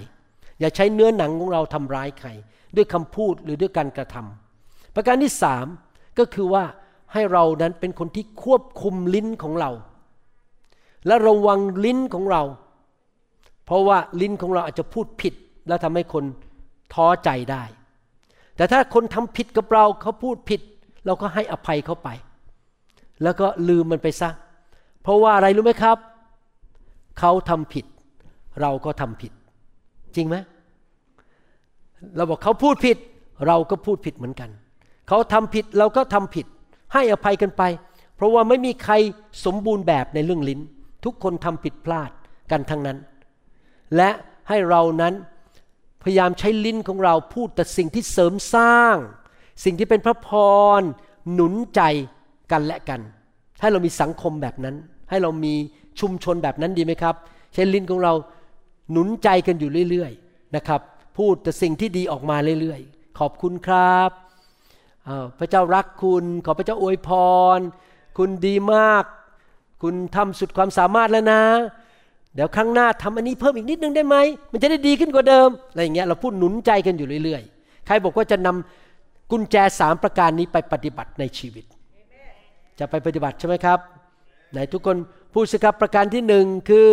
[0.60, 2.30] อย่าใช้เนื้อหนังของเราทำร้ายใคร
[2.76, 5.66] ด้วยคำพูดหรือด้วยการกระทำประการที่สาม
[6.20, 6.64] ก็คือว่า
[7.14, 9.72] ให้เรานั้นเป็นคนที่ควบคุมลิ้นของเรา
[11.08, 12.44] และระวังลิ้นของเรา
[13.66, 15.34] เพราะว่าลิ้นของเราอาจจะพูดผิด
[15.68, 16.24] แล้วทำให้คน
[16.94, 17.64] ท้อใจได้
[18.56, 20.62] แต่ถ้าคนทำผิดกับเราเขาพูดผิด
[21.06, 22.10] เราก็ให้อภัยเขาไป
[23.24, 24.30] แล้วก็ลืมมันไปซะ
[25.02, 25.98] เพราะว่าอะไรรู้ไหมครับ
[27.20, 27.86] เขาทำผิด
[28.62, 29.32] เราก็ทำผิด
[30.16, 30.36] จริงไหม
[32.16, 32.98] เราบอกเขาพูดผิด
[33.48, 34.50] เราก็พูดผิดเหมือนกัน
[35.08, 36.46] เขาทำผิดเราก็ทำผิด
[36.94, 37.64] ให้อภัยกันไป
[38.16, 38.94] เพราะว่าไม่มีใคร
[39.46, 40.62] สมบูรณ์แบบในเรื่องลิ้น
[41.06, 42.12] ทุกคนทำผิดพลาด
[42.52, 42.98] กันทั้งนั้น
[43.96, 44.10] และ
[44.50, 45.14] ให้เรานั้น
[46.04, 48.96] พยายามใช้ลิ้นของเราพูดแต่สิ่งที่เสริมสร้าง
[49.64, 50.30] สิ่งที่เป็นพระพ
[50.80, 50.82] ร
[51.34, 51.82] หนุนใจ
[52.52, 53.02] กันและกัน
[53.62, 54.76] ให้เรามีสังคมแบบนั้น
[55.10, 55.54] ให้เรามี
[56.00, 57.16] ชุมชนแบบนั้นดีไหมครับ
[57.54, 58.14] ใช้ลิ้นของเรา
[58.94, 60.82] หนุนใจกันอยู่เรื่อยๆนะครับ
[61.18, 64.10] พูดแต่สิ่งที่ดีออกมาเรื่อยๆ ขอบคุณครับ
[65.40, 67.10] พระเจ้ารักคุณ ขอพระเจ้าอวยพ
[67.58, 67.60] ร
[68.18, 69.04] คุณดีมาก
[69.82, 71.42] คุณทำสุดความสามารถแล้วนะ
[72.36, 74.16] เดี๋ยวครั้งหน้าทำอันนี้เพิ่มอีกนิดนึงได้ไหม
[74.52, 81.66] มันจะได้ดีขึ้นกว่าเดิม อะไรอย่างเงี้ย เราพูดหนุนใจกันอยู่เรื่อยๆ ใครบอกว่าจะนำกุญแจสามประการนี้ไปปฏิบัติในชีวิต
[82.80, 83.80] จะไปปฏิบัติใช่ไหมครับ
[84.52, 84.98] ไหนทุกคน
[85.34, 86.88] พูดสิครับประการที่หนึ่งคือ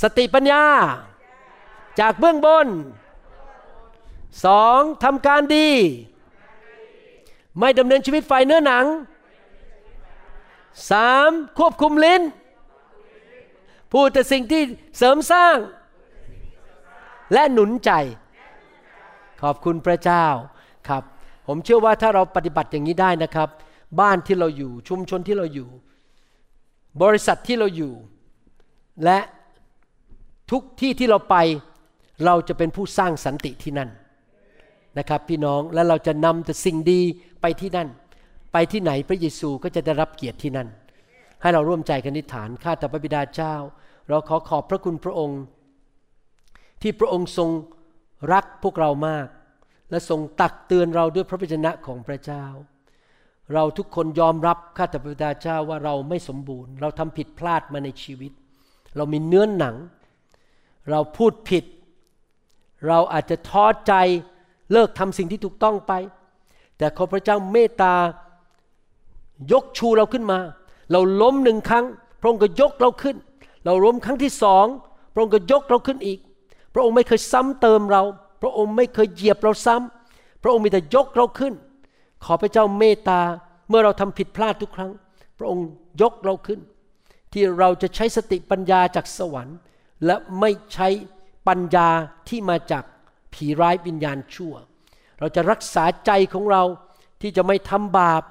[0.00, 0.64] สติปัญญา
[2.00, 2.68] จากเบื้องบน
[4.44, 5.68] สองทำการดี
[7.58, 8.86] ไม่ดำเนินชีวิตฝ่ายเนื้อหนัง
[10.90, 12.22] สามควบคุมลิ้น
[13.92, 14.62] พูดแต่สิ่งที่
[14.98, 15.56] เสริมสร้าง
[17.32, 17.90] และหนุนใจ
[19.42, 20.26] ขอบคุณพระเจ้า
[20.88, 21.02] ครับ
[21.46, 23.48] ผมเชื่อว่าถ้าเราปฏิบัติอย่างนี้ได้นะครับ
[24.00, 25.68] บ้านที่เราอยู่ชุมชนที่เราอยู่
[27.02, 27.92] บริษัทที่เราอยู่
[29.04, 29.18] และ
[30.52, 31.36] ทุกที่ที่เราไป
[32.24, 33.90] เราจะเป็นผู้สร้างสันติที่นั่น
[34.98, 37.00] นะครับพี่น้องและเราจะนำแต่สิ่งดี
[37.40, 37.88] ไปที่นั่น
[38.52, 40.68] ไปที่ไหนพระเยซูก็จะได้รับเกียรติที่นั่น
[41.40, 43.54] ให้เราร่วมใจกันนิฐานข้าแต่พระบิดาเจ้า
[44.08, 45.42] เราขอขอบพระคุณพระองค์
[46.82, 47.48] ที่พระองค์ทรง
[48.32, 49.26] รักพวกเรามาก
[49.90, 52.44] และทรงตักเตือนเราด้วยพระวจนะของพระเจ้า
[53.54, 58.32] เราทุกคนยอมรับข้าแต่พระบิดาเจ้าว่าเราไม่สมบูรณ์ เราทำผิดพลาดมาในชีวิต
[58.96, 59.76] เรามีเนื้อนหนัง
[60.90, 61.64] เราพูดผิด
[62.88, 63.92] เราอาจจะท้อใจ
[64.72, 65.92] เลิกทำสิ่งที่ถูกต้องไป
[66.78, 67.94] แต่ขอพระเจ้าเมตตา
[69.52, 70.38] ยกชูเราขึ้นมา
[70.92, 71.84] เราล้มหนึ่งครั้ง
[72.20, 73.16] พระองค์ก็ยกเราขึ้น
[73.64, 74.66] เราล้มครั้งที่สอง
[75.12, 76.18] พระองค์ก็ยกเราขึ้นอีก
[76.74, 78.02] พระองค์ไม่เคยซ้ำเติมเรา
[78.42, 81.54] พระองค์ไม่เคยเหยียบเราซ้ำพระองค์มีแต่ยกเราขึ้น
[82.24, 83.20] ขอพระเจ้าเมตตา
[83.68, 84.90] เมื่อเราทำผิดพลาดทุกครั้ง
[85.38, 85.66] พระองค์
[86.02, 86.60] ยกเราขึ้น
[87.32, 89.56] ที่เราจะใช้สติปัญญาจากสวรรค์
[90.06, 90.88] และไม่ใช้
[91.48, 91.88] ปัญญา
[92.28, 92.84] ที่มาจาก
[93.34, 94.54] ผีร้ายวิญญาณชั่ว
[95.18, 96.62] เราจะรักษาใจของเรา
[97.22, 98.22] ที่จะไม่ทำบาป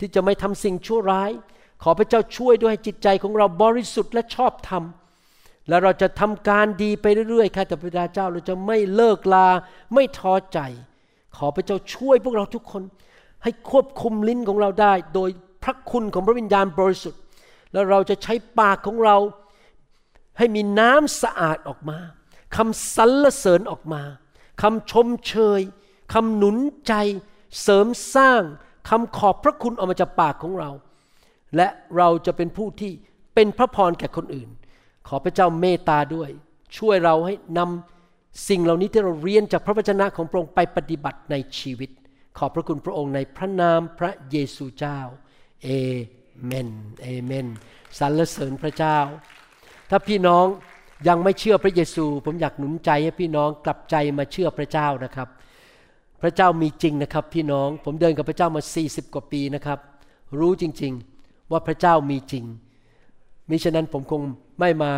[0.00, 1.30] ที่จะไม่ทำสิ่งชั่วร้าย
[1.82, 4.84] ขอพระเจ้าช่วยด้วยจิตใจของเราบริสุทธิ์และชอบธรรม
[5.68, 9.48] และเราจะทำการดีไปเรื่อยๆค่ะแต่พระเจ้าเราจะไม่เลิกลา
[9.94, 10.58] ไม่ท้อใจ
[11.36, 12.82] ขอพระเจ้าช่วยพวกเราทุกคน
[13.42, 15.30] ให้ควบคุมลิ้นของเราได้ โดย
[15.64, 17.20] พระคุณของพระวิญญาณบริสุทธิ์
[17.72, 19.16] แล้วเราจะใช้ปากของเรา
[20.38, 21.98] ให้มีน้ำสะอาดออกมา
[22.56, 24.02] คำสรรเสริญออกมา
[24.62, 25.60] คำชมเชย
[26.12, 26.56] คำหนุน
[26.86, 26.94] ใจ
[27.62, 28.42] เสริมสร้าง
[28.90, 30.70] คำขอบพระคุณออกมาจากปากของเรา
[31.56, 32.92] และเราจะเป็นผู้ที่
[33.34, 34.48] เป็นพระพรแก่คนอื่น
[35.08, 36.30] ขอพระเจ้าเมตตาด้วย
[36.78, 41.90] ช่วยเราให้นำสิ่งเหล่านี้ที่เราเรียนจากพระวจนะของพระองค์ไปปฏิบัติในชีวิต
[42.38, 45.00] ขอบพระคุณพระองค์ในพระนามพระเยซูเจ้า
[45.62, 45.68] เอ
[46.44, 46.68] เมน
[47.02, 47.46] เอเมน
[47.98, 48.98] สรรเสริญพระเจ้า
[49.90, 50.46] ถ้าพี่น้อง
[51.08, 55.28] ยังไม่เชื่อพระเยซู ผมอยากหนุนใจให้พี่น้องกลับใจมาเชื่อพระเจ้านะครับ
[56.22, 59.78] พระเจ้ามีจริงนะครับ พี่น้องผมเดินกับพระเจ้ามา 40 กว่าปีนะครับ
[60.38, 62.44] รู้จริงๆว่าพระเจ้ามีจริง
[63.48, 64.22] มิฉะนั้นผมคง
[64.60, 64.92] ไม่มา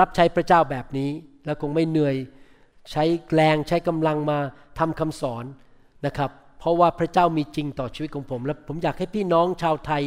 [0.00, 1.10] รับใช้พระเจ้าแบบนี้
[1.44, 2.16] และคงไม่เหนื่อย
[2.92, 3.04] ใช้
[3.34, 4.38] แรงใช้กำลังมา
[4.78, 5.44] ทำคำสอน
[6.06, 10.02] นะครับ เพราะว่าพระเจ้ามีจริงต่อชีวิตของผม และผมอยากให้พี่น้องชาวไทย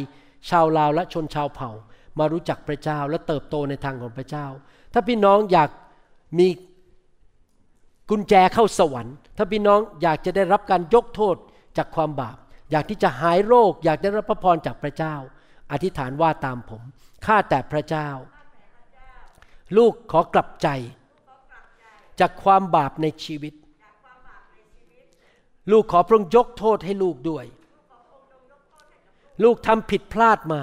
[0.50, 1.70] ชาวลาวและชนชาวเผ่า
[2.18, 4.46] มารู้จักพระเจ้าและเติบโตในทางของพระเจ้า
[4.92, 5.70] ถ้าพี่น้องอยาก
[6.38, 6.48] มี
[8.10, 11.36] กุญแจเข้าสวรรค์ ถ้าพี่น้องอยากจะได้รับการยกโทษ
[11.76, 12.36] จากความบาป
[12.70, 15.14] อยากที่จะหายโรค อยากได้รับพระพรจากพระเจ้า
[15.72, 16.82] อธิษฐานว่าตามผม
[17.26, 18.08] ข้าแต่พระเจ้า
[19.76, 20.68] ลูกขอกลับใจ
[22.20, 23.54] จากความบาปในชีวิต
[25.70, 27.44] ลูกขอพระองค์ยกโทษให้ลูกด้วย
[29.42, 30.60] ลูกทำผิดพลาดมา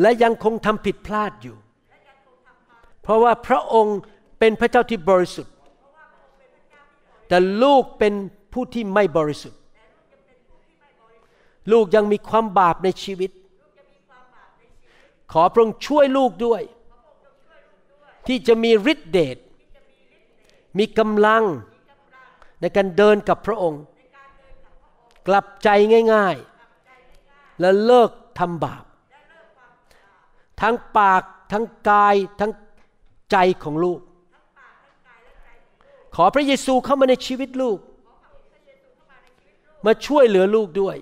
[0.00, 1.56] และยังคงทำผิดพลาดอยู่
[3.02, 3.98] เพราะว่าพระองค์
[4.38, 5.54] เป็นพระเจ้าที่บริสุทธิ์
[7.28, 8.14] แต่ลูกเป็น
[8.52, 9.60] ผู้ที่ไม่บริสุทธิ์
[11.72, 13.30] ลูกยังมีความบาปในชีวิต
[15.32, 16.62] ขอพระองค์ช่วยลูกด้วย
[18.26, 19.38] ที่จะมีฤทธิเดช
[20.78, 21.44] มีกำลัง
[22.60, 23.82] ในการเดินกับพระองค์
[25.28, 25.68] กลับใจ
[26.12, 26.36] ง่าย
[26.98, 28.84] ๆ และเลิกทำบาป
[30.60, 32.52] ทั้งปากทั้งกายทั้ง
[33.30, 34.00] ใจของลูก
[36.14, 37.78] ขอพระเยซูเข้ามาในชีวิตลูก
[39.86, 40.96] มาช่วยเหลือลูกด้วย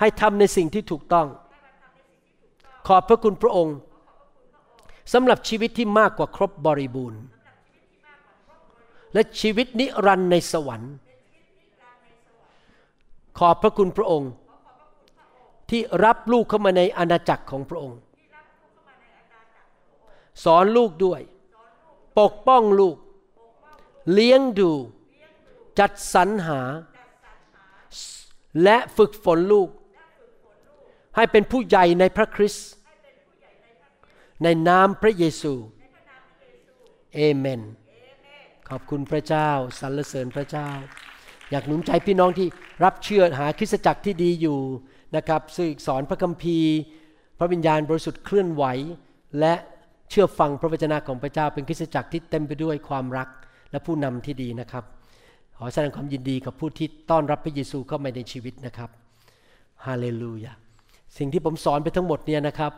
[0.00, 1.28] ให้ทำในสิ่งที่ถูกต้อง
[2.86, 3.76] ขอบพระคุณพระองค์
[5.12, 7.22] สำหรับชีวิตที่มากกว่าครบบริบูรณ์
[9.14, 10.94] และชีวิตนิรันดร์ในสวรรค์
[13.38, 14.30] ขอบพระคุณพระองค์
[15.70, 18.00] ที่รับลูกเข้ามาในอาณาจักรของพระองค์
[20.44, 21.20] สอนลูกด้วย
[22.18, 22.96] ปกป้องลูก
[24.12, 24.72] เลี้ยงดู
[25.78, 26.60] จัดสรรหา
[28.62, 29.68] และฝึกฝนลูก
[31.16, 32.68] ให้เป็นผู้ใหญ่ในพระคริสต์
[34.42, 35.54] ในนามพระเยซู
[37.14, 37.60] เอเมน
[38.68, 39.48] ขอบคุณพระเจ้า
[39.80, 40.70] สรรเสริญพระเจ้า
[41.50, 42.48] อยากหนุนใจพี่น้องที่
[42.84, 44.58] รับเชื่อหาคริสตจักรที่ดีอยู่
[45.16, 46.72] นะครับซึ่งสอนพระคัมภีร์
[47.38, 48.64] พระวิญญาณบริสุทธิ์เคลื่อนไหว
[49.40, 49.54] และ
[50.10, 53.28] เชื่อฟังพระวจนะของพระเจ้าเป็นคริสตจักรที่เต็มไปด้วยความรัก
[53.70, 54.84] และผู้นำที่ดีนะครับ
[55.56, 58.90] ขอแสดงความยินดีกับผู้ที่ต้อนรับพระเยซูเข้ามาในชีวิตนะครับ
[59.86, 60.52] ฮาเลลูยา
[61.18, 62.72] สิ่งที่ผมสอนไปทั้งหมดเนี่ยนะครับ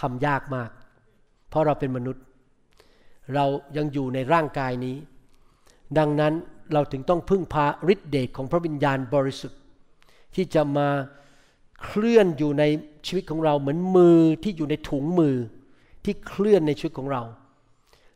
[0.00, 0.70] ทำยากมาก
[1.48, 2.24] เพราะเราเป็นมนุษย์
[3.34, 3.44] เรา
[3.76, 4.96] ยังอยู่ในร่างกายนี้
[5.98, 6.32] ดังนั้น
[6.72, 9.60] เราถึงต้องพึ่งพาฤทธิเดชของพระวิญญาณบริสุทธิ์
[10.34, 10.88] ที่จะมา
[11.84, 12.64] เคลื่อนอยู่ใน
[13.06, 15.36] ชีวิตของเราเหมือนมือที่อยู่ในถุงมือ
[16.04, 17.22] ที่เคลื่อนในชีวิตของเรา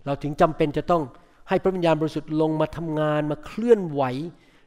[0.05, 1.03] เราถึงจำเป็นจะต้อง
[1.49, 4.03] ให้พระวิญญาณบริสุทธิ์ลงมาทำงานมาเคลื่อนไหว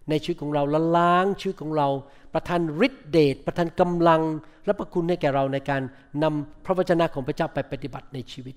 [0.09, 1.87] ในชีวิตของเราละล้างชีวิตของเรา
[2.33, 4.21] ประทานฤทธิเดชประทานกำลัง
[4.65, 5.81] และประคุณให้แก่เราในการ
[6.23, 8.55] นำพระวจนะของพระเจ้าไปปฏิบัติในชีวิต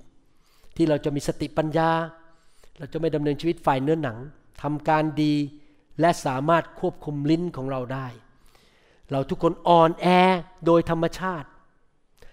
[0.76, 1.90] ที่เราจะมีสติปัญญา
[2.78, 4.18] เราจะไม่ดำเนินชีวิตฝ่ายเนื้อหนัง
[4.62, 5.34] ทำการดี
[6.00, 8.06] และสามารถควบคุมลิ้นของเราได้
[9.12, 10.06] เราทุกคนอ่อนแอ
[10.66, 11.48] โดยธรรมชาติ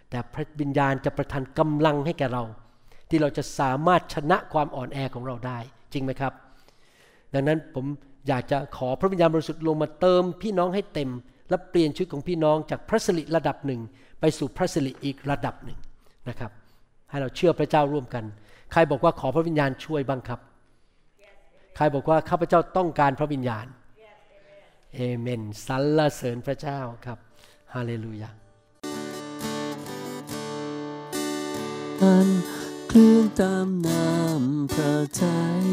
[0.10, 2.44] แต่พระวิญญาณจะประทานกำลังให้แก่เรา
[3.10, 5.60] ที่เราจะสามารถชนะความอ่อนแอของเราได้
[5.94, 6.34] จริงไหมครับ
[7.34, 7.86] ดังนั้นผม
[8.28, 11.10] อยากจะขอพระวิญญาณบริสุทธิ์ลงมาเติมพี่น้องให้เต็ม
[11.50, 13.82] และเปลี่ยนชีวิตของพี่น้องจากพระสิริระดับหนึ่ง
[14.20, 15.78] ไปสู่พระสิริอีกระดับหนึ่ง
[16.30, 16.52] นะครับ
[17.10, 18.24] ให้เราเชื่อพระเจ้าร่วมกัน
[18.72, 20.40] ใครบอกว่าขอพระวิญญาณช่วยบ้างครับ
[21.76, 23.66] ใครบอกว่าข้าพเจ้าต้องการพระวิญญาณ
[24.96, 27.20] เอเมนสรรเสริญพระเจ้าครับ
[27.74, 28.32] ฮาเลลูยา
[32.02, 32.30] อัน
[32.88, 35.66] เคลื่อนตามน้ำพระทัย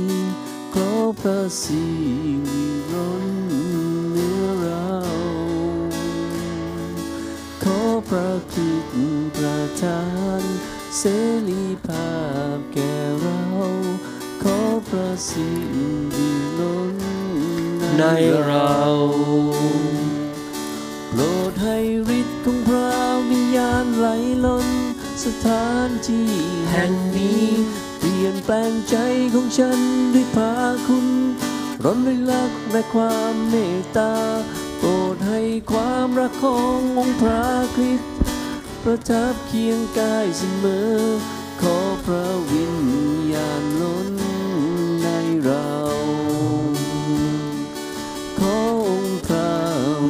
[0.75, 0.91] ขอ
[1.21, 1.85] พระสิ
[2.51, 3.27] ริล้น
[4.13, 4.93] เนือเรา
[7.63, 10.03] ขอพระคริสต์ประทา
[10.41, 10.43] น
[10.99, 11.03] เส
[11.49, 12.11] รีภา
[12.57, 13.43] พแก่เรา
[14.43, 14.59] ขอ
[14.89, 15.49] พระสิ
[16.15, 17.18] ริล้น
[17.99, 18.05] ใน
[18.47, 18.73] เรา
[21.11, 21.79] โปรดให้
[22.19, 22.91] ฤทธิ์ของพระ
[23.31, 24.09] วิญญาณไหล
[24.45, 24.69] ล้น
[25.25, 26.31] สถานที่
[26.73, 27.47] แห่งนี้
[27.99, 28.97] เปลี่ยนแปลงใจ
[29.35, 29.79] ของฉัน
[30.15, 30.55] ด้วยพา
[30.87, 31.07] คุณ
[31.85, 34.15] ร้อนด้วยรักและความเมตตา
[34.79, 35.41] โปรดให้
[35.73, 38.11] ความรักขององค์พระคริสต์
[38.83, 40.97] ประทับเคียงกายเสมอ
[41.61, 42.79] ขอพระวิญ
[43.33, 44.09] ญาณล้น
[45.03, 45.09] ใน
[45.45, 45.98] เรา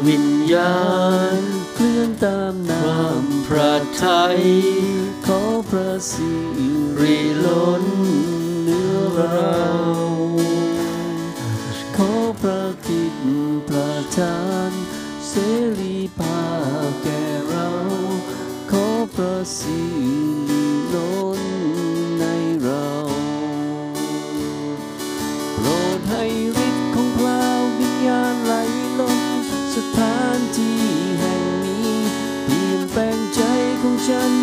[0.09, 0.79] วิญญา
[1.41, 1.43] ณ
[1.75, 4.41] เคลื่อนตามน้ำพระทัย
[5.27, 5.41] ขอ
[5.71, 6.31] พระสิ
[7.01, 7.85] ริล้น
[8.63, 9.59] เหนือเรา
[11.97, 13.17] ขอพระกิต
[13.69, 14.41] ประทา
[14.71, 14.73] น
[15.29, 15.33] เส
[15.79, 16.45] รีภา
[16.89, 17.71] พแก่เรา
[18.71, 19.81] ขอพระสิ
[20.51, 21.43] ริล้น
[22.21, 22.25] ใน
[22.63, 22.91] เรา
[25.55, 25.67] โปร
[25.99, 26.25] ดให้
[30.57, 30.79] ที่
[31.19, 31.93] แห่งนี้
[32.45, 33.41] เปลี่ยนแปลงใจ
[33.81, 34.38] ของฉัน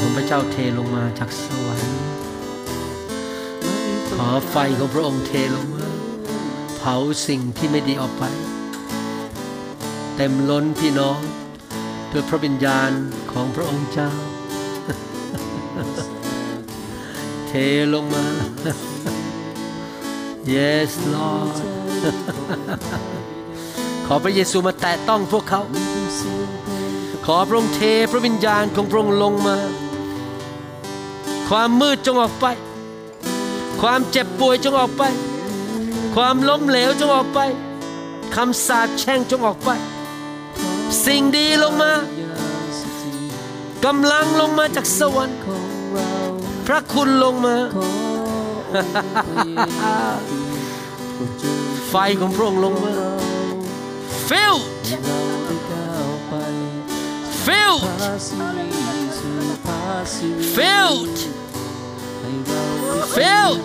[0.00, 1.98] ของพระเจ้าเทลงมาจากสวรรค์
[4.14, 5.86] ขอไฟของพระองค์เทลงมา
[6.76, 8.24] เผาสิ่งที่ไม่ดีออกไป
[10.16, 11.18] เต็มล้นพี่น้อง
[12.12, 12.90] ด้วยพระวิญญาณ
[13.32, 14.10] ของพระองค์เจ้า
[17.48, 17.52] เท
[17.94, 18.26] ลงมา
[20.54, 21.56] yes Lord
[24.06, 25.62] ขอพระเยซูมาแตะต้องพวกเขา
[27.26, 27.80] ขอพระองค์เท
[28.10, 29.56] พระวิญญาณของพระองค์ลงมา
[31.48, 32.46] ความมืดจงออกไป
[33.80, 35.02] ความเจ็บป่วยจงออกไป
[36.14, 37.40] ความล้มเหลวจงออกไป
[38.34, 39.70] คำสาปแช่งจงออกไป
[41.04, 41.92] สิ่งดีลงมา
[43.84, 45.38] กำลังลงมาจากสวรรค์
[46.66, 47.56] พระคุณลงมา
[51.88, 52.92] ไฟของพระองค์ลงมา
[54.28, 54.64] filled
[57.44, 57.82] filled
[60.02, 61.18] filled.
[63.14, 63.62] Filled.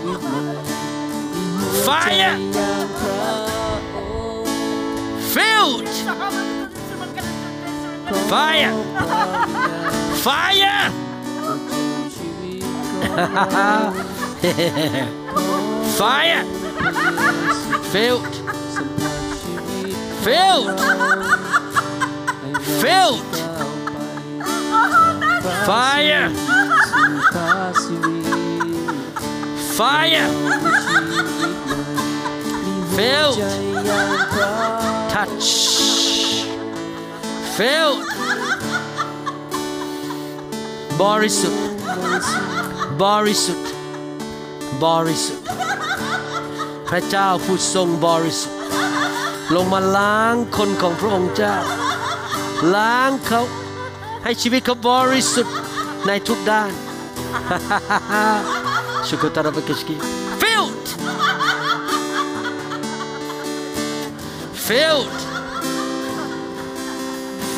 [1.84, 2.38] Fire.
[5.34, 5.90] Filled.
[8.30, 8.74] Fire.
[10.22, 10.92] Fire.
[15.98, 16.44] Fire.
[17.92, 18.36] Filled.
[20.24, 20.80] Filled.
[22.82, 23.29] Filled
[25.68, 26.30] fire
[29.78, 30.28] fire
[32.96, 33.38] filled
[35.14, 35.48] touch
[37.58, 38.00] filled
[41.02, 41.64] บริสุทธิ์
[43.04, 43.70] บริสุทธิ์
[44.84, 45.46] บริสุทธิ์
[46.90, 48.60] พระเจ้าผู้ทรงบริสุทธิ์
[49.56, 51.56] ลงมาล้างคนของพระองค์เจ้า
[52.76, 53.42] ล้างเขา
[54.25, 55.57] ให้ชีวิตเขาบริสุทธิ์
[56.07, 56.71] ในทุกด้าน
[59.09, 59.97] ชุกตาราบกิชกี
[60.43, 60.87] filled
[64.69, 65.19] filled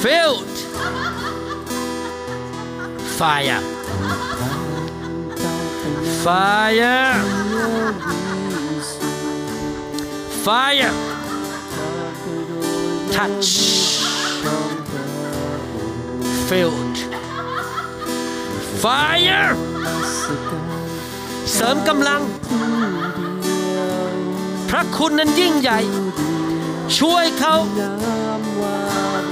[0.02, 0.56] filled
[3.18, 3.62] fire
[6.24, 7.12] fire
[10.44, 10.94] fire
[13.14, 13.99] touch
[16.51, 16.97] Filled
[18.83, 19.51] fire
[21.53, 22.21] เสริมกำลัง
[24.69, 25.79] พระคุณนั้นยิ่งใหญ่
[26.97, 27.55] ช่วยเขา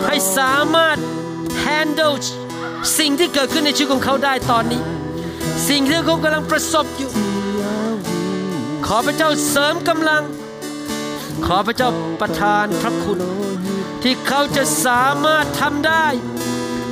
[0.05, 0.97] ให้สามารถ
[1.63, 2.15] handle
[2.97, 4.81] สิ่งที่เกิดขึ้นในชีวิตของเขาได้ตอนนี้
[5.69, 7.11] สิ่งที่เขากำลังประสบอยู่
[8.85, 10.23] ขอพระเจ้าเสริมกำลัง
[11.45, 11.89] ขอพระเจ้า
[12.21, 13.19] ประทานพระคุณ
[14.03, 16.07] ที่เขาจะสามารถทำได้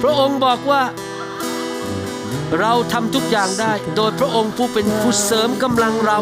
[0.01, 0.83] พระองค์บอกว่า
[2.59, 6.19] เราทำทุกอย่างได้ โดยพระองค์ผู้เป็นผู้เสริมกำลังเรา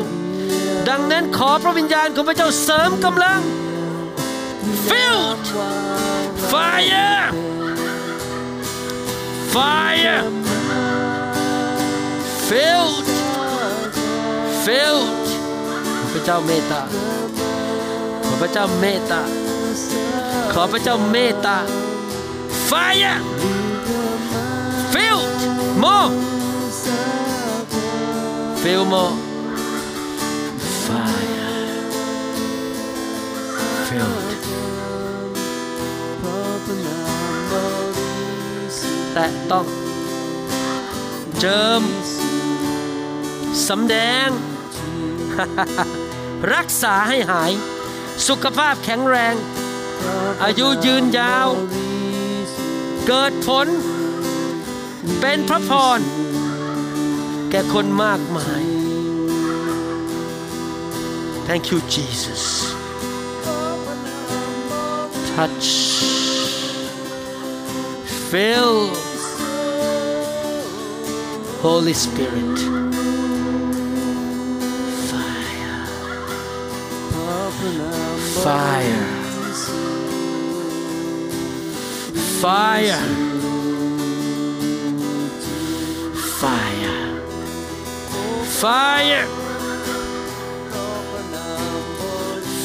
[0.89, 3.39] ดังนั้นขอพระวิญญาณของพระเจ้าเสริมกำลัง
[4.89, 5.45] filled
[6.51, 7.23] fire
[9.53, 10.21] fire
[12.49, 13.07] filled
[14.63, 15.09] filled
[15.99, 16.81] ขอพระเจ้าเมตตา
[18.25, 19.21] ขอพระเจ้าเมตตา
[20.53, 21.57] ขอพระเจ้าเมตตา
[22.69, 23.17] fire
[25.85, 26.09] more
[28.61, 29.15] fill more
[30.85, 31.53] fire
[33.87, 34.31] filled
[39.13, 39.65] แตะต้อง
[41.39, 41.83] เจิม
[43.67, 44.29] สำแดง
[46.53, 47.51] รักษาให้หาย
[48.27, 49.35] สุขภาพแข็งแรง
[50.43, 51.49] อายุยืนยาว
[53.07, 53.67] เกิดผล
[55.20, 56.00] เป็นพระพร
[57.50, 58.62] แก่คนมากมาย
[61.48, 62.44] Thank you Jesus
[65.34, 65.68] touch
[68.30, 68.76] fill
[71.64, 72.58] Holy Spirit
[75.10, 75.86] fire
[78.44, 79.06] fire
[82.42, 83.33] fire
[86.41, 87.21] fire.
[88.61, 89.25] Fire.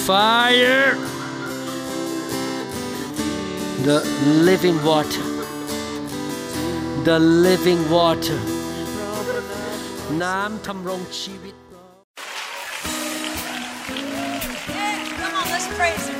[0.07, 0.97] Fire.
[3.85, 4.01] The
[4.43, 5.23] living water.
[7.05, 8.41] The living water.
[10.19, 11.55] Nam Tham Rong Chivit.
[14.69, 16.20] Yeah, come on, let's praise him.